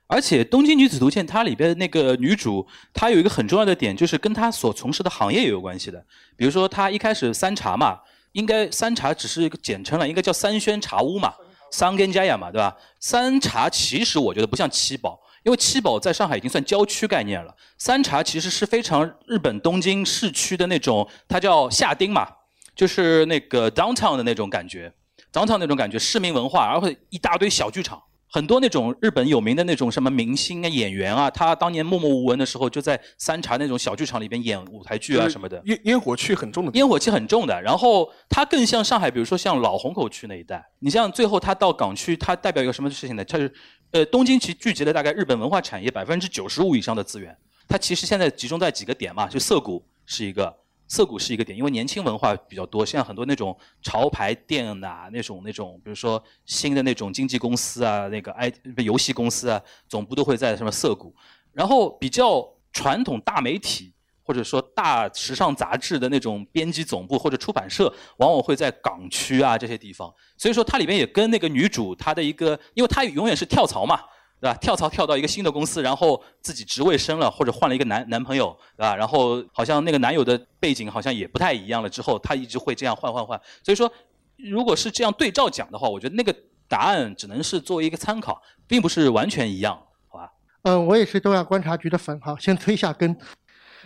[0.07, 6.05] 而且《东京女子图鉴》它里边的那个女主，她有一个很重要的点，就是跟她所从事的行业也有关系的。
[6.37, 7.99] 比如说，她一开始三茶嘛，
[8.33, 11.33] 应该三茶只是一个简称了，应该叫三轩茶屋嘛，
[11.71, 12.75] 三根家呀嘛，对吧？
[12.99, 22.27] 三茶其实我觉得不像七宝，因为七宝在上海已经算郊区概念了，三茶其实是非常日本东京市区的那种，它叫下町嘛，
[22.75, 24.91] 就是那个 downtown 的那种感觉
[25.31, 28.01] ，downtown 那种感觉，市民文化，然后一大堆小剧场。
[28.27, 35.61] 很多那种日本有名的那种什么明星啊、演员啊，他当年默默无闻的时候，就在三茶那种小剧场里边演舞台剧啊什么的。
[35.65, 40.61] 烟烟火气很重的，烟火气很重的，然后它更像上海，比如说像老虹口区那一带。
[40.79, 43.23] 你像最后它到港区，它代表一个什么事情呢？
[43.23, 43.53] 它是，
[43.91, 47.33] 呃，东京其实聚集了大概日本文化产业百分之九十五以上的资源。
[47.69, 50.53] 它其实现在集中在几个点嘛，就涩谷是一个，
[50.87, 61.15] 涩谷是一个点，因为年轻文化比较多，现在很多那种潮牌店呐、那种那种，比如说新的那种经纪公司啊，那个 I 游戏公司啊，总部都会在什么涩谷。
[61.51, 70.13] 然后比较传统大媒体或者说大时尚杂志的那种编辑总部或者出版社，往往会在港区啊这些地方。
[70.37, 73.99] 所以说它里边也跟那个女主她的一个，因为她永远是跳槽嘛。
[74.39, 74.57] 对吧？
[74.61, 78.95] 跳槽跳到一个新的公司，然后自己职位升了，或者换了一个男男朋友，对吧？
[78.95, 83.39] 然后好像那个男友的背景好像也不太一样了，之后他一直会这样换换换。
[83.63, 83.91] 所以说，
[84.37, 86.35] 如果是这样对照讲的话，我觉得那个
[86.67, 90.31] 答案只能是作为一个参考，并不是完全一样，好吧？
[90.63, 93.15] 嗯，我也是东亚观察局的粉哈，先推下根。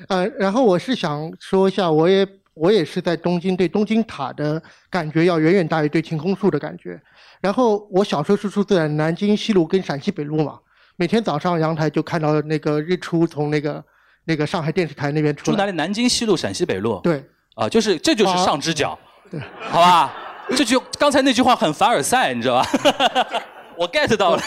[0.07, 2.25] 呃，然后我是想说一下，我也
[2.59, 7.01] 我也是在东京，对东京塔的感觉要远远大于对晴空树的感觉。
[7.39, 10.59] 然后我小时候是住在南京西路跟陕西北路嘛，
[10.97, 13.83] 每天早上阳台就看到那个日出从那个
[14.25, 15.55] 那个上海电视台那边出来。
[15.55, 15.71] 住哪里？
[15.71, 16.99] 南京西路陕西北路。
[17.01, 17.23] 对。
[17.55, 18.97] 啊，就是这就是啊上只脚，
[19.29, 20.13] 对，好吧？
[20.55, 22.69] 这句刚才那句话很凡尔赛，你知道吧？
[23.75, 24.41] 我 get 到了。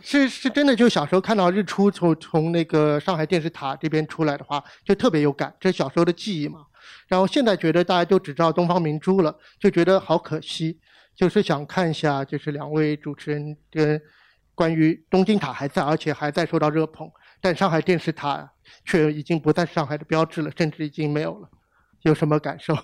[0.00, 6.60] 是是真的，就小时候看到日出从从那个上海电视塔这边出来的话，就特别有感，这是小时候的记忆嘛。
[7.06, 10.78] 然后现在觉得大家都只知道东方明珠了，就觉得好可惜。
[11.14, 13.98] 就是想看一下，就是两位主持人跟
[14.54, 18.52] 关于东京塔还在，而且还在受到热捧，但上海电视塔
[18.84, 21.48] 却已经不再是上海的标志了，甚至已经没有了，
[22.02, 22.76] 有什么感受？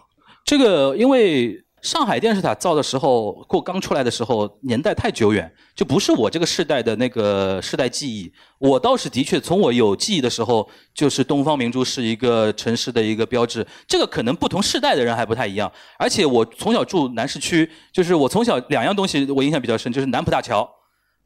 [0.45, 8.33] 这个因为上海电视塔造的时候，过刚出来的时候，年代太久远，就不是我这个世代的那个世代记忆。
[8.59, 13.66] 我倒是的确从我有记忆的时候，就是东方明珠是一个城市的一个标志。
[13.89, 15.70] 这个可能不同世代的人还不太一样。
[15.99, 20.68] 而且我从小住南市区，就是我从小两样东西我印象比较深，就是南浦大桥。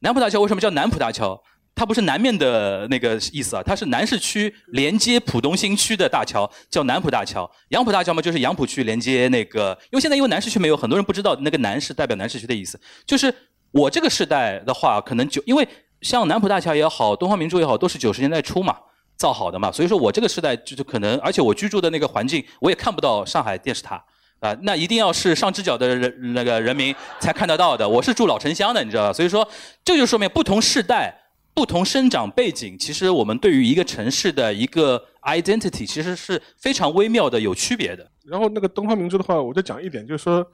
[0.00, 1.38] 南浦大桥为什么叫南浦大桥？
[1.76, 7.48] 它不是南面的那个意思啊，它是南市区连接浦东新区的大桥，叫南浦大桥。
[7.68, 12.80] 杨浦大桥嘛，就是杨浦区连接那个，因为现在因为南市区没有，很多人不知道那个南是代表南市区的意思。
[13.06, 13.32] 就是
[13.72, 15.68] 我这个时代的话，可能就因为
[16.00, 18.74] 像南浦大桥也好，东方明珠也好，都是九十年代初嘛
[19.18, 24.02] 造好的嘛，所以说我这个时代就是可能，而且我居住的那个环境，我也看不到上海电视塔
[24.40, 27.86] 啊，那一定要是上支脚的人那个人民才看得到的。
[27.86, 29.12] 我是住老城乡的，你知道吧？
[29.12, 29.46] 所以说
[29.84, 31.14] 这就说明不同世代。
[31.56, 38.06] 不同生长背景，其实我们对于一个城市的一个 identity，其实是非常微妙的、有区别的。
[38.26, 40.46] 然后那个东方明珠的话，我就讲一点，就是说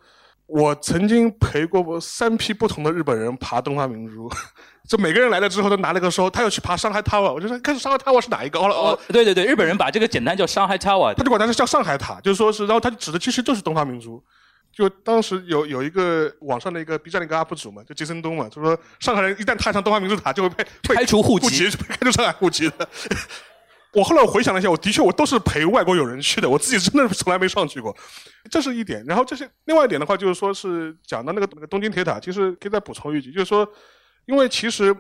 [0.47, 4.31] 我曾经陪过三批不同的日本人爬东方明珠，
[4.89, 8.61] 就每个人来了之后都拿了个说他要去爬上海塔瓦，我就说看上海塔瓦是哪一个？
[8.61, 14.23] 哦哦，对对对，日本人把这个简单叫上海塔瓦，他就管它是叫上海塔，就是说是，然后他指的其实就是东方明珠。
[14.73, 20.65] 就当时有有一个网上的一个 B 站的一个 UP 主嘛，就杰森东嘛，就说上海人一旦踏上东方明珠塔就会被
[20.95, 22.89] 开除户籍， 开除上海户籍的。
[23.93, 27.95] 我后来我回想了一下，我的确我都是陪外国友人去的，我自己真的是从来没上去过，
[28.51, 29.05] 这是一点。
[29.07, 33.71] 然后这是另外一点的话，就是说是讲到那个那个东京铁塔，其实可以再补充一句，就是说，
[34.25, 34.97] 因为其实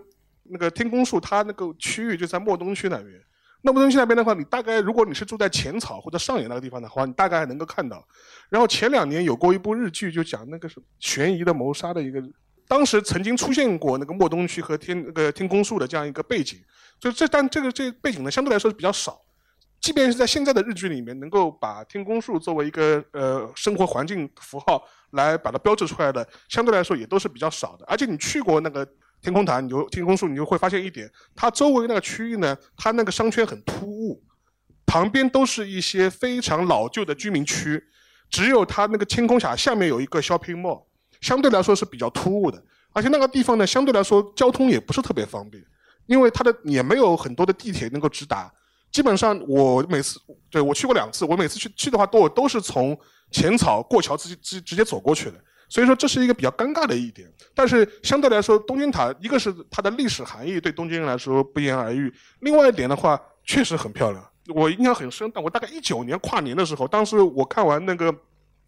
[0.50, 3.18] 那个天宫树它那个区域就在莫东区那边。
[3.64, 8.04] 那么东西那边的话，你大概如果你是住在浅草或者上野那个地方的话，你大概还能够看到。
[8.48, 12.20] 然后前两年有过一部日剧，就讲那个是悬疑的谋杀的一个，
[12.66, 16.58] 当时曾经出现过那个莫东区和天那个天宫树的这样一个背景。
[17.00, 19.20] 所以这但这个这背景呢，相对来说是比较少。
[19.80, 24.82] 即便是在现在的日剧里面，能够把天宫树作为一个呃生活环境符号
[25.12, 27.84] 来把它标志出来的，相对来说也都是比较少的。
[27.86, 28.84] 而且你去过那个。
[29.22, 34.20] 天空塔，你就天空树，你就会发现一点，它周围那个区域呢，它那个商圈很突兀，
[34.84, 37.82] 旁边都是一些非常老旧的居民区，
[38.28, 40.82] 只有它那个天空塔下面有一个 shopping mall，
[41.20, 42.60] 相对来说是比较突兀的，
[42.92, 45.64] 而且那个地方呢，相对来说交通也不是特别方便，
[46.06, 48.52] 因为它的也没有很多的地铁能够直达，
[48.90, 50.20] 基本上我每次
[50.50, 52.98] 对我去过两次，我每次去去的话都都是从
[53.30, 55.34] 浅草过桥直直直接走过去的。
[55.72, 64.22] 所以说这是一个比较尴尬的一点，但是相对来说，东京塔一个是它的历史含义对东京人来说不言而喻，另外一点的话确实很漂亮。
[64.48, 68.14] 我印象很深，但我大概一九年跨年的时候，当时我看完那个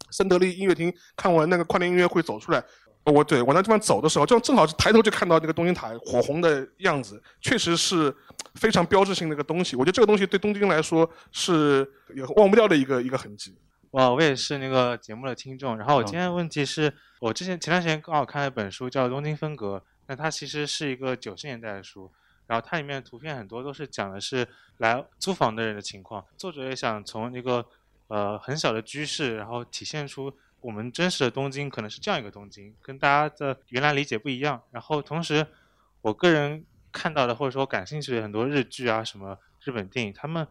[0.09, 2.63] 森德利音乐厅，看完那个跨年音乐会走出来，
[3.03, 8.11] 我对往那地方走的时候，就正好是抬头就看到那个东京塔火红的样子，确实是
[8.55, 9.75] 非常标志性的一个东西。
[9.75, 13.55] 我觉得这个东西对东京来说是也忘不掉的一个一个痕迹。
[13.95, 15.77] 哇，我也是那个节目的听众。
[15.77, 19.77] 然后我今天的问题是我之前前段时间刚好看了一本书，叫《东京分隔》，
[20.07, 22.11] 那它其实是一个九十年代的书，
[22.45, 26.25] 然后它里面的图片很多都是讲的是来租房的人的情况。
[26.35, 27.65] 作者也想从一个
[28.09, 34.61] 呃很小的居室，然后体现出我们真实的东京可能是这样一个东京，跟大家的原来理解不一样。
[34.71, 35.47] 然后同时，
[36.01, 40.45] 我个人看到的或者说感兴趣的很多日剧啊，什么日本电影，他们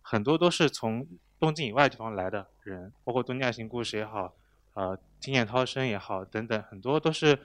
[0.00, 1.04] 很多都是从。
[1.44, 4.34] 东京以外地方来的人，包括《东京爱情故事》也好，
[4.72, 7.38] 呃，《听见涛声》也好，等等，很多都是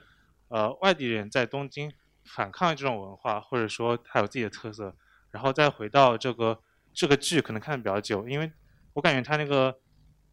[0.48, 1.92] 呃外地人在东京
[2.24, 4.96] 反抗这种文化，或者说他有自己的特色，
[5.32, 6.62] 然后再回到这个
[6.94, 8.50] 这个剧，可能看的比较久，因为
[8.94, 9.78] 我感觉他那个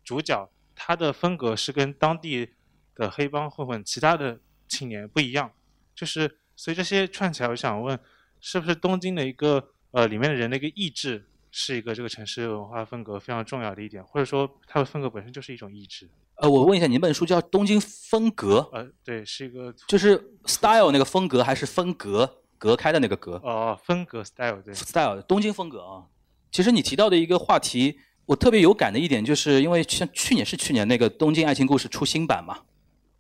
[0.01, 2.53] 主角他的风格是跟当地
[2.95, 4.39] 的黑帮混混、其他的
[4.69, 5.51] 青年不一样，
[5.93, 7.99] 就是所以这些串起来，我想问，
[8.39, 11.27] 是不是东京的一个呃里面的人的一个意志？
[11.51, 16.09] 是一个这个城市文化风格非常重要的一点，或者说它的风格本身就是一种意志。
[16.35, 18.59] 呃，我问一下，你那本书叫《东京风格》？
[18.71, 23.37] 呃，对，是一个，就是 style 那个风格，还是分隔隔开的那个隔？
[23.43, 26.05] 哦，风格 style 对，style 东京风格啊。
[26.51, 32.59] 其实你提到的一个话题，我特别有感的一点，就是因为像去年是去年那个《东京爱情故事》出新版嘛，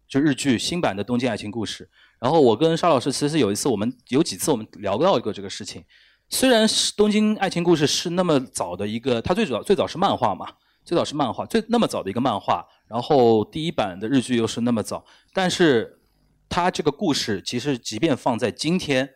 [0.07, 1.85] 就日剧新版的《东京爱情故事》。
[2.19, 5.83] 然后我跟沙老师其实有一次，我们有几次我们聊到过这个事情。
[6.29, 10.45] 虽然是《东京爱情故事》是那么早的一个，它最早最早是漫画嘛，
[10.83, 16.01] 最早是漫画，最那么早的一个漫画，然后第一版的日剧又是那么早，但是
[16.49, 19.09] 它这个故事其实即便放在今天，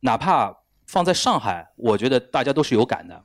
[0.00, 0.54] 哪怕
[0.86, 3.24] 放在上海，我觉得大家都是有感的。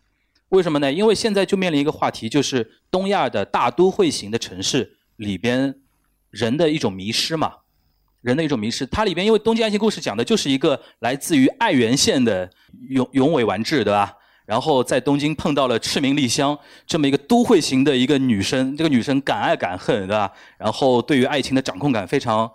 [0.50, 0.92] 为什么呢？
[0.92, 5.82] 因为现在就面临一个话题，就是东亚的大都会型的城市里边
[6.30, 7.54] 人的一种迷失嘛。
[8.26, 12.50] 人的一种迷失，它里边因为《东京爱情故事》讲的就是一个来自于爱媛县的
[12.90, 14.12] 永永尾完治，对吧？
[14.48, 16.58] 然后在东京碰到了赤名莉香
[16.88, 20.32] 这么一个都会型的一个女生，这个女生敢爱敢恨，对吧？
[20.58, 22.52] 然后对于爱情的掌控感非常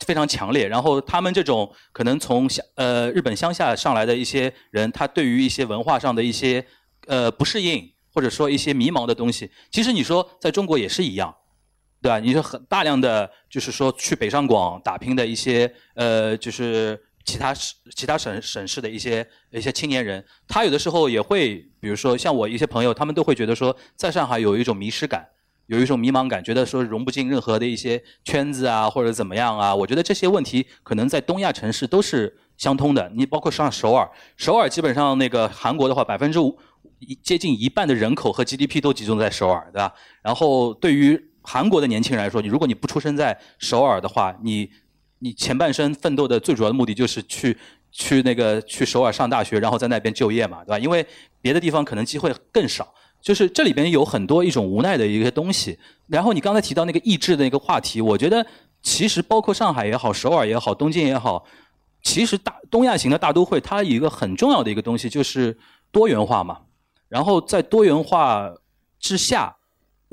[0.00, 0.68] 非常强烈。
[0.68, 6.62] 然后他们这种可能从乡呃日本乡下上来的一些人，他对于一些文化上的一些
[7.06, 11.34] 呃不适应，或者说一些迷茫的东西，其实你说在中国也是一样。
[12.04, 12.18] 对吧？
[12.18, 25.26] 你说很大量的，就是说去北上广打拼的一些，呃，就是其他省、其他省省市的一些一些青年人，他有的时候也会，比如说像我一些朋友，他们都会觉得说，在上海有一种迷失感，
[25.64, 29.74] 有一种迷茫感，觉得说融不进任何的一些圈子啊，或者怎么样啊。
[29.74, 33.10] 我觉得这些问题可能在东亚城市都是相通的。
[33.16, 36.58] 你包括上首尔，首尔基本上那个韩国的话，百分之五
[37.22, 39.94] 接近一半的人口和 GDP 都集中在首尔，对吧？
[40.22, 44.70] 然后对于韩国的年轻人来说，你如果你不出生在首尔的话，你
[45.18, 47.56] 你前半生奋斗的最主要的目的就是去
[47.92, 50.78] 去那个去首尔上大学，然后在那边就业嘛，对吧？
[50.78, 51.06] 因为
[51.42, 52.92] 别的地方可能机会更少。
[53.20, 55.78] 就是这里边有很多一种无奈的一个东西。
[56.06, 58.46] 然后你刚才提到那个意志的那个话题，我觉得
[58.82, 61.44] 其实包括上海也好，首尔也好，东京也好，
[62.02, 65.56] 其实大东亚型的大都会，它一个很重要的一个东西就是
[65.90, 66.62] 多元化嘛。
[67.08, 68.50] 然后在多元化
[68.98, 69.56] 之下。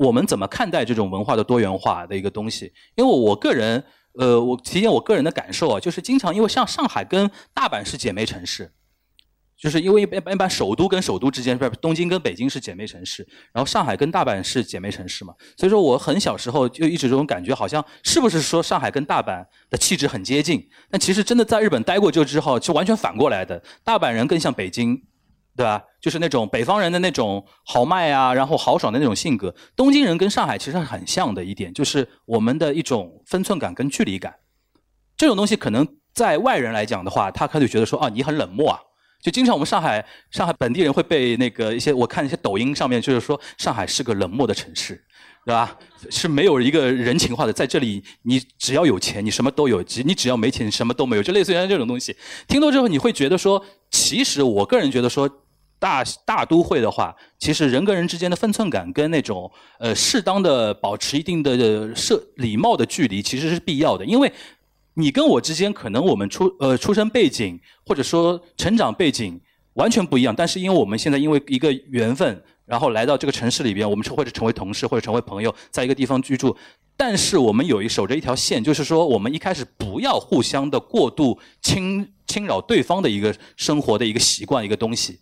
[0.02, 2.72] 我们怎么看待这种文化的多元化的一个东西？
[2.96, 3.82] 因为我个人，
[4.18, 8.72] 呃，我体现我个人的感受啊，就是经常因为像上海跟大阪是姐妹城市，
[9.56, 20.68] 就是因为一般一般首都跟首都之间，不是东京跟北京是姐妹城市，然后上海跟大阪是姐妹城市嘛，所以说我很小时候就一直这种感觉，好像是不是说上海跟大阪的气质很接近？
[20.90, 25.00] 但其实真的在日本待过就之后，就完全反过来的，大阪人更像北京。
[25.54, 25.82] 对吧？
[26.00, 29.54] 就是那种北方人的那种豪迈啊，然后豪爽的那种性格。
[29.76, 34.34] 东京人跟上海其实很像的一点，就是我们的一种分寸感跟距离感。
[35.16, 38.80] 这种东西可能在外人来讲的话，他可能觉得说啊，你很冷漠啊。
[39.22, 45.00] 就经常我们上海上海本地人会被那个一些我看一些抖音上面就是说上海是个冷漠的城市，
[45.46, 45.78] 对吧？
[46.10, 51.22] 是没有一个人情化的，在这里你只要有钱，你什么都有；你只要没钱你，什么都没有。
[51.22, 52.16] 就类似于这种东西，
[52.48, 55.30] 听多之后你会觉得说，其实我个人觉得说。
[55.82, 64.04] 大大都会的话，其实人跟人之间的分寸感跟那种呃适当的保持一定的社礼貌的距离，其实是必要的。
[64.04, 64.32] 因为
[64.94, 69.40] 你跟我之间可能我们出呃出生背景或者说成长背景
[69.72, 76.56] 完全不一样，但是因为我们现在因为一个缘分，然后来到这个城市里边，我们或者成为同事或者成为朋友，在一个地方居住，
[76.96, 85.18] 但是我们有一守着一条线，就是说我们一开始不要互相的过度侵侵扰对方的一个生活的一个习惯一个东西。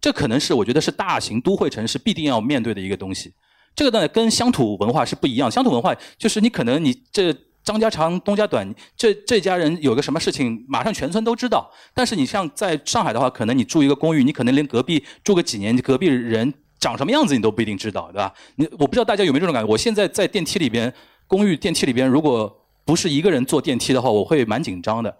[0.00, 3.32] 这可能是我觉得是大型都会城市必定要面对的一个东西。
[3.74, 5.50] 这个呢，跟乡土文化是不一样。
[5.50, 7.32] 乡土文化就是你可能你这
[7.62, 11.70] 张家长东家短，这这家人有个什么事情，马上全村都知道。
[11.94, 18.32] 但是你像在上海的话，可能你住一个公寓，你可能连隔壁住个几年，隔壁人长什么样子你都不一定知道，对吧？
[18.56, 19.70] 你我不知道大家有没有这种感觉。
[19.70, 20.92] 我现在在电梯里边，
[21.26, 22.50] 公寓电梯里边，如果
[22.84, 25.14] 不是一个人坐电梯的话，我会蛮紧张的。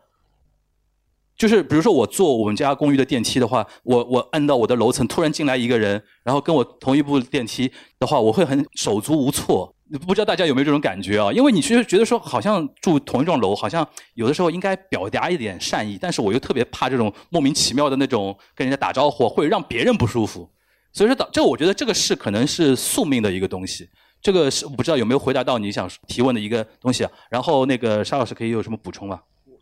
[1.41, 9.75] 就是比如说我坐我们家公寓的电梯的话，我我按到我的楼层，突然进来一个人，然后跟我同一部电梯的话，我会很手足无措。
[10.07, 11.33] 不知道大家有没有这种感觉啊？
[11.33, 20.47] 因为你其实觉得说，好像住同一幢楼，好像有的时候应该表达一点善意，但是我又特别怕这种莫名其妙的那种跟人家打招呼会让别人不舒服。
[20.93, 23.89] 所以说，这我觉得这个是可能是宿命的一个东西。
[24.21, 27.11] 这个是我不知道有没有回答到你想提问的一个东西啊？
[27.31, 29.19] 然后那个沙老师可以有什么补充吗？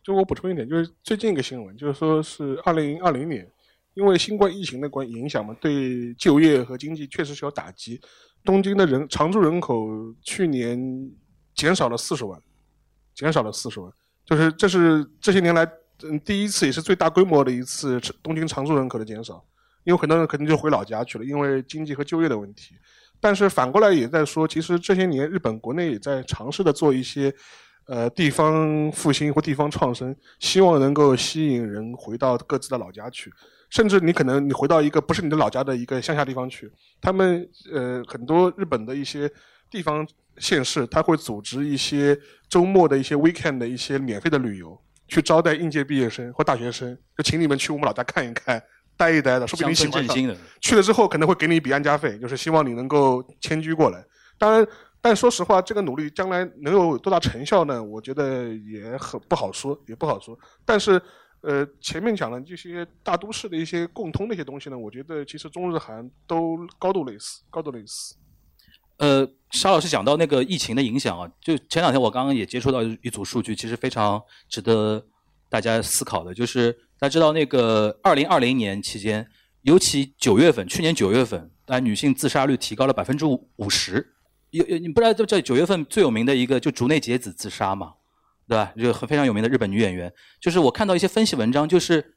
[0.09, 3.46] 就我补充一点，就是最近一个新闻，就是说是二零二零年，
[3.92, 8.00] 因为新冠疫情的关影响嘛，对就业和经济确实是有打击。
[8.42, 9.86] 东京的人常住人口
[10.22, 10.80] 去年
[11.54, 12.40] 减少了四十万，
[13.14, 13.92] 减少了四十万，
[14.24, 15.70] 就是这是这些年来
[16.02, 19.44] 嗯第一次也是最大规模的一次东京常住人口的减少。
[19.84, 22.74] 因为很多人肯定就回老家去了，因为经济和就业的问题。
[23.20, 27.30] 但是反过来也在说，其实这些年日本国内也在尝试的做一些。
[27.89, 33.32] 呃，地方复兴或地方创生，希望能够吸引人回到各自的老家去，
[33.70, 36.70] 甚至你可能你回到一个不是你的老家的一个乡下地方去，
[37.01, 39.30] 他们呃很多日本的一些
[39.70, 42.14] 地方县市，他会组织一些
[42.47, 48.62] 周末的一些 weekend 的一些免费的旅游，去招待应届毕业生或大学生，就请你们去我们老家看一看，
[48.99, 50.36] 待一待的，说不定你喜欢上。
[50.61, 54.05] 去了之后可能会给你一笔安家费，就是希望你能够迁居过来。
[54.36, 54.68] 当然。
[55.01, 57.82] 但说实话，这个努力将来能有多大成效呢？
[57.82, 60.36] 我觉得也很不好说，也不好说。
[60.64, 61.01] 但是，
[61.40, 68.16] 呃，前面讲的这些大都市的一些共通的一些东西呢，我觉得其实中日韩都高度类似，高度类似。
[68.99, 75.07] 呃，沙老师讲到那个疫情的影响啊，就前两天我刚刚也接触到一组数据，其实非常值得
[75.49, 79.26] 大家思考的，就是大家知道那个二零二零年期间。
[79.62, 84.14] 尤其九月份，去年九月份，啊，女性自杀率提高了百分之五十。
[84.51, 87.92] 有有，你不知道这这九月份最有名的一个就竹内结子自杀嘛，
[88.49, 88.72] 对吧？
[88.76, 90.12] 就很非常有名的日本女演员。
[90.40, 92.16] 就是我看到一些分析文章，就是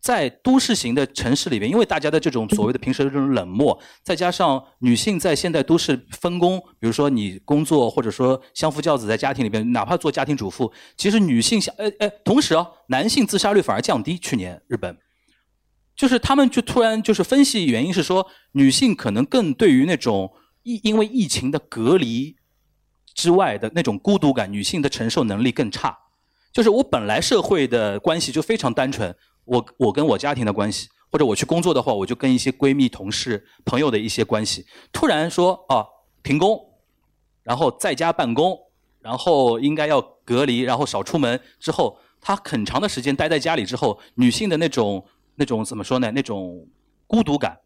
[0.00, 14.16] 在都市型的城市里边，因为大家的这种所谓的平时的这种冷漠，再加上女性在现代都市分工，比如说你工作或者说相夫教子在家庭里边，哪怕做家庭主妇，其实女性相呃呃，同时啊，男性自杀率反而降低。
[14.18, 14.96] 去年日本。
[15.96, 20.30] 就是他们就突然就是分析原因是说，女性可能更对于那种
[20.66, 22.34] 疫因为疫情的隔离
[23.14, 25.96] 之外的那种孤独感，女性的承受能力更差。
[26.52, 29.14] 就是我本来社会的关系就非常单纯，
[29.44, 34.66] 我我跟我家庭的关系，或者我去工作的话，我就跟一些闺蜜、同事、朋友的一些关系。
[34.92, 35.86] 突然说啊，
[36.24, 36.60] 停工，
[37.44, 38.58] 然后在家办公，
[39.00, 45.06] 然后应该要隔离，然后少出门之后，她很长的时间待在家里之后，女性的那种。
[45.38, 46.10] 那种怎么说呢？
[46.12, 46.66] 那种
[47.06, 47.58] 孤独感，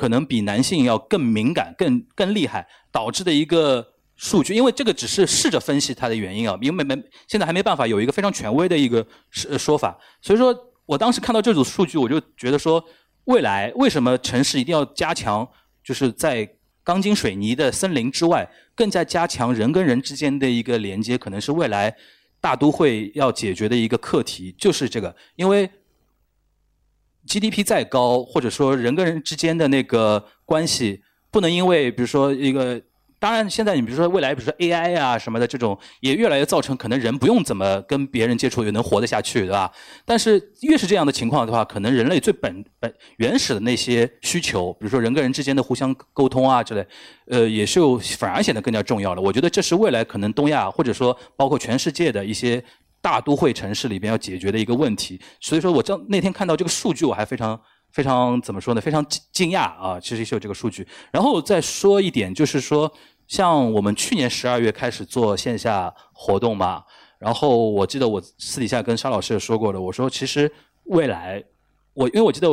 [0.00, 3.86] 可能比男性要更敏感、更更厉害，导致的一个
[4.16, 4.54] 数据。
[4.54, 6.96] 因为这个只是试着分析它的原因啊，因为没
[7.28, 9.98] 现在还没办法有一个非常权威的一个说说法。
[10.22, 10.56] 所以说
[10.86, 12.82] 我当时看到这组数据，我就觉得说，
[13.24, 15.46] 未来为什么城市一定要加强，
[15.84, 16.48] 就是在
[16.82, 21.94] 钢筋水泥的森林之外，更加加强人跟人之间的一个连接，可能是未来
[22.40, 25.70] 大都会要解决的一个课题，就是这个，因为。
[27.30, 31.00] GDP 再高，或者说人跟人之间的那个关系，
[31.30, 32.82] 不能因为比如说一个，
[33.20, 39.70] 当然现在你比如说未来，比如说 AI 啊什么的这种，也越来越造成可能人不用怎么跟别人接触也能活得下去，对吧？
[40.04, 46.84] 但是越是这样的情况的话，可能人类最本本原始的那些需求，比如说人跟人之间的互相沟通啊之类，
[47.28, 47.78] 呃，也是
[48.18, 49.22] 反而显得更加重要了。
[49.22, 52.64] 我觉得这是未来可能东亚或者说包括全世界的一些。
[53.00, 57.60] 大都会城市里边要解决的一个问题，所以说我正那天看到这个数据，我还非常
[57.92, 58.80] 非常怎么说呢？
[58.80, 59.98] 非常惊惊讶啊！
[60.00, 60.86] 其实是有这个数据。
[61.10, 62.92] 然后再说一点，就是说，
[63.26, 66.84] 像我们去年十二月开始做线下活动嘛，
[67.18, 70.52] 然后我记得我私底下跟沙老师也说过的，我说其实
[70.84, 71.44] 未来。
[71.94, 72.48] 我因为我记得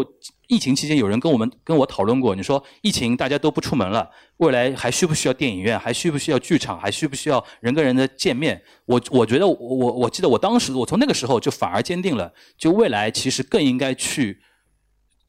[0.47, 5.77] 疫情期间有人跟我们跟我讨论过，你说疫情大家都不出门了，未来还需不需要电影院？
[5.79, 6.79] 还需不需要剧场？
[6.79, 8.61] 还需不需要人跟人的见面？
[8.85, 14.41] 我我觉得我我记得我当时我从那个时候就反而坚定了，就未来其实更应该去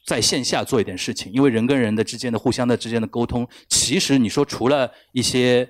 [0.06, 5.68] 在线下做一点事情，因为人跟人的之间的互相的之间的沟通，其实你说除了一些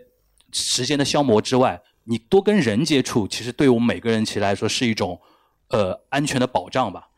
[0.52, 5.20] 时间的消磨之外，你多跟人接触，其实对我们每个人其实来说是一种
[5.70, 7.08] 呃安全的保障吧。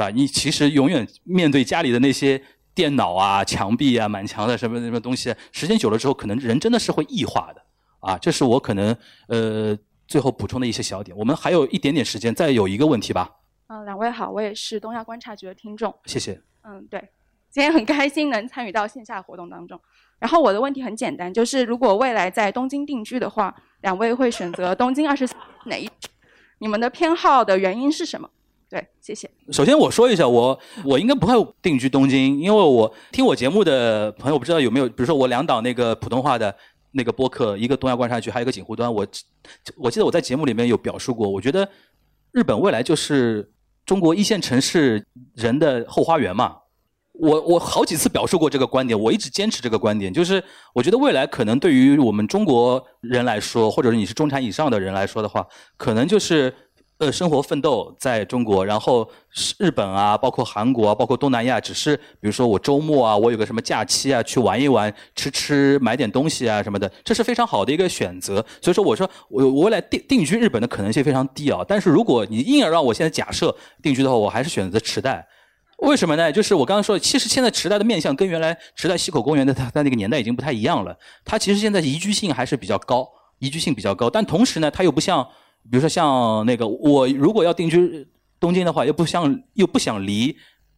[0.00, 0.10] 对吧？
[0.10, 2.42] 你其实永远面对家里的那些
[2.74, 7.62] 电脑啊、墙壁啊、满墙的什么什么东西，时间久了之后，可能人真的是会异化的
[8.00, 8.16] 啊。
[8.16, 8.96] 这是我可能
[9.28, 9.76] 呃
[10.08, 11.14] 最后补充的一些小点。
[11.14, 13.30] 我们还有一点点时间，再有一个问题吧。
[13.66, 15.94] 嗯，两位好，我也是东亚观察局的听众。
[16.06, 16.40] 谢谢。
[16.62, 16.98] 嗯，对，
[17.50, 19.78] 今天很开心能参与到线下活动当中。
[20.18, 25.28] 然后我的问题很简单，就是如果未来在东京定居的话，两位会选择东京二十
[25.66, 25.86] 哪一？
[26.58, 28.30] 你们的偏好的原因是什么？
[28.70, 29.28] 对，谢谢。
[29.50, 36.54] 首先我说一下，我我应该不会定居东京，因为我听我节目的朋友不知道有没有，比如说我两档那个普通话的
[36.92, 39.04] 那个播客，一个东亚观察局，还有一个锦湖端，我
[39.76, 41.68] 我记得我在节目里面有表述过，我觉得
[42.30, 43.50] 日本未来就是
[43.84, 46.54] 中国一线城市人的后花园嘛。
[47.14, 50.42] 我我好几次表述过这个观点，我一直坚持这个观点，就是
[50.72, 55.44] 我觉得未来可能对于我们中国人来说，或者是你是中产以上的人来说的话，
[55.76, 56.54] 可能就是。
[57.00, 59.10] 呃，生活奋斗在中国，然后
[59.56, 68.44] 日本啊，包括韩国啊，包括东南亚，只是比如说我周末啊，我有个什么假期啊，去玩一玩，吃吃，买点东西啊什么的，这是非常好的一个选择。
[68.60, 71.64] 所以说，我说我我未来定定居日本的可能性非常低啊。
[71.66, 75.26] 但是如果你硬要让我现在假设定居的话，我还是选择池袋。
[75.78, 76.30] 为什么呢？
[76.30, 80.94] 就是我刚刚说，其实现在池袋的面相跟原来池袋西口公园的它在那个年代已经不太一样了。
[81.24, 83.08] 它其实现在宜居性还是比较高，
[83.38, 85.26] 宜居性比较高，但同时呢，它又不像。
[85.68, 88.06] 比如说像那个，我如果要定居
[88.38, 90.36] 东京的话，又不像又不想离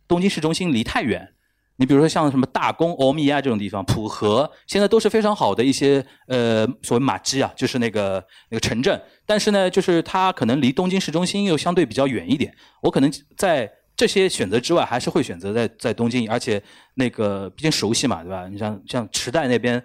[0.09, 1.35] 东京市中心离太远。
[1.77, 9.01] 你比如说像什么大宫、欧米亚这种地方，浦和现在都是非常好的一些呃所谓马基啊，就是那个那个城镇。
[9.25, 12.55] 但是呢，就是它可能离东京市中心又相对比较远一点。
[12.83, 16.63] 我可能在这些选择之外，还是会选择在在东京，而且
[16.95, 18.47] 那个毕竟熟悉嘛，对吧？
[18.49, 19.83] 你像像池袋那边，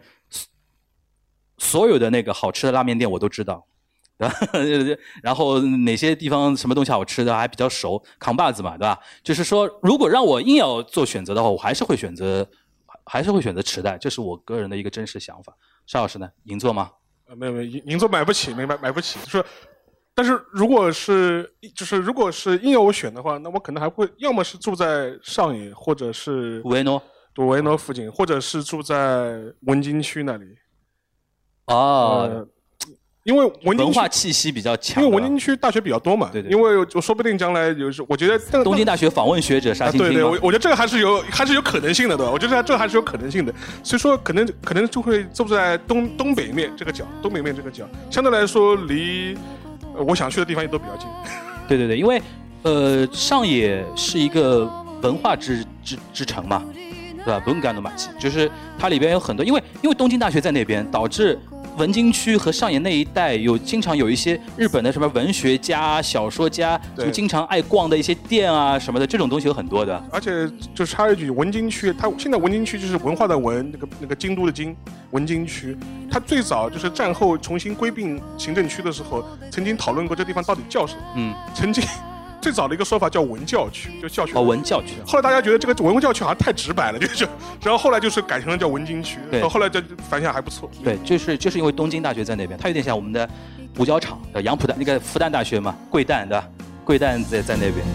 [1.57, 3.65] 所有的那个好吃的拉面店我都知道。
[5.21, 8.99] 然后哪些地方什么东西好吃的还比较熟，扛把子嘛，对吧？
[9.23, 12.47] 就是说，如果让我硬要做选择的话，我还是会选择，
[13.05, 15.53] 还是会选择池袋，这是我个人的一个真实想法。
[15.85, 16.29] 邵老师呢？
[16.45, 16.91] 银座吗？
[17.27, 19.19] 呃，没有没有，银银座买不起，没买买不起。
[19.23, 19.45] 就是
[20.15, 26.99] 但是如果是就是如果是硬要我选的话，那我可能还会要么是住在上野，或者是五维诺，
[27.37, 30.45] 五维诺附近，或者是住在文京区那里。
[31.67, 32.47] 哦，呃
[33.27, 35.03] 因为文京文区化气息比较强。
[35.03, 42.31] 因为文京区大学比较多嘛，对对因为我说不定将来有时，我觉得东京大学访问学者啥啊，对对，我我觉得这个还是有还是有可能性的，对吧？
[42.31, 49.37] 我觉得这还是有可能性的，所以说可能可能就会坐在东东北面这个角，东北面这个角，相对来说离、
[49.93, 51.09] 呃我想去的地方也都比较近。
[51.67, 52.21] 对对对，因为
[52.63, 54.71] 呃，上野是一个
[55.01, 56.63] 文化之之之城嘛，
[57.25, 57.43] 对吧？
[57.45, 58.49] 文感的马奇，就是
[58.79, 61.37] 它里边有很多，因为因为东京大学在那边，导致
[61.77, 70.03] 文京区和上野那一带有经常有一些日本的什么文学家、小说家，就经常爱逛的一些店啊什么的，这种东西有很多的。
[70.11, 74.75] 而且就插一句，文京区，它现在文京区就是文化的文，那个那个京都的京，
[75.11, 75.77] 文京区，
[76.09, 81.01] 它最早就是战后重新归并行政区的时候，曾经讨论过这地方到底叫什么。
[81.15, 81.83] 嗯，曾经
[82.47, 84.31] 最早的一个说法叫文教区，就教区。
[84.33, 84.93] 哦，文教区。
[85.05, 87.27] 后来大家觉得这个文教区好像太直白了， 就是，
[87.61, 89.17] 然后后来就是改成了叫文京区。
[89.29, 90.71] 对，后来就反响还不错。
[90.81, 93.29] 对，就是就是因为东京大学在那边，它有点像我们的
[93.79, 96.47] 五角场呃杨浦的，那个复旦大学嘛，贵旦对吧？
[96.85, 97.85] 贵旦在在那边。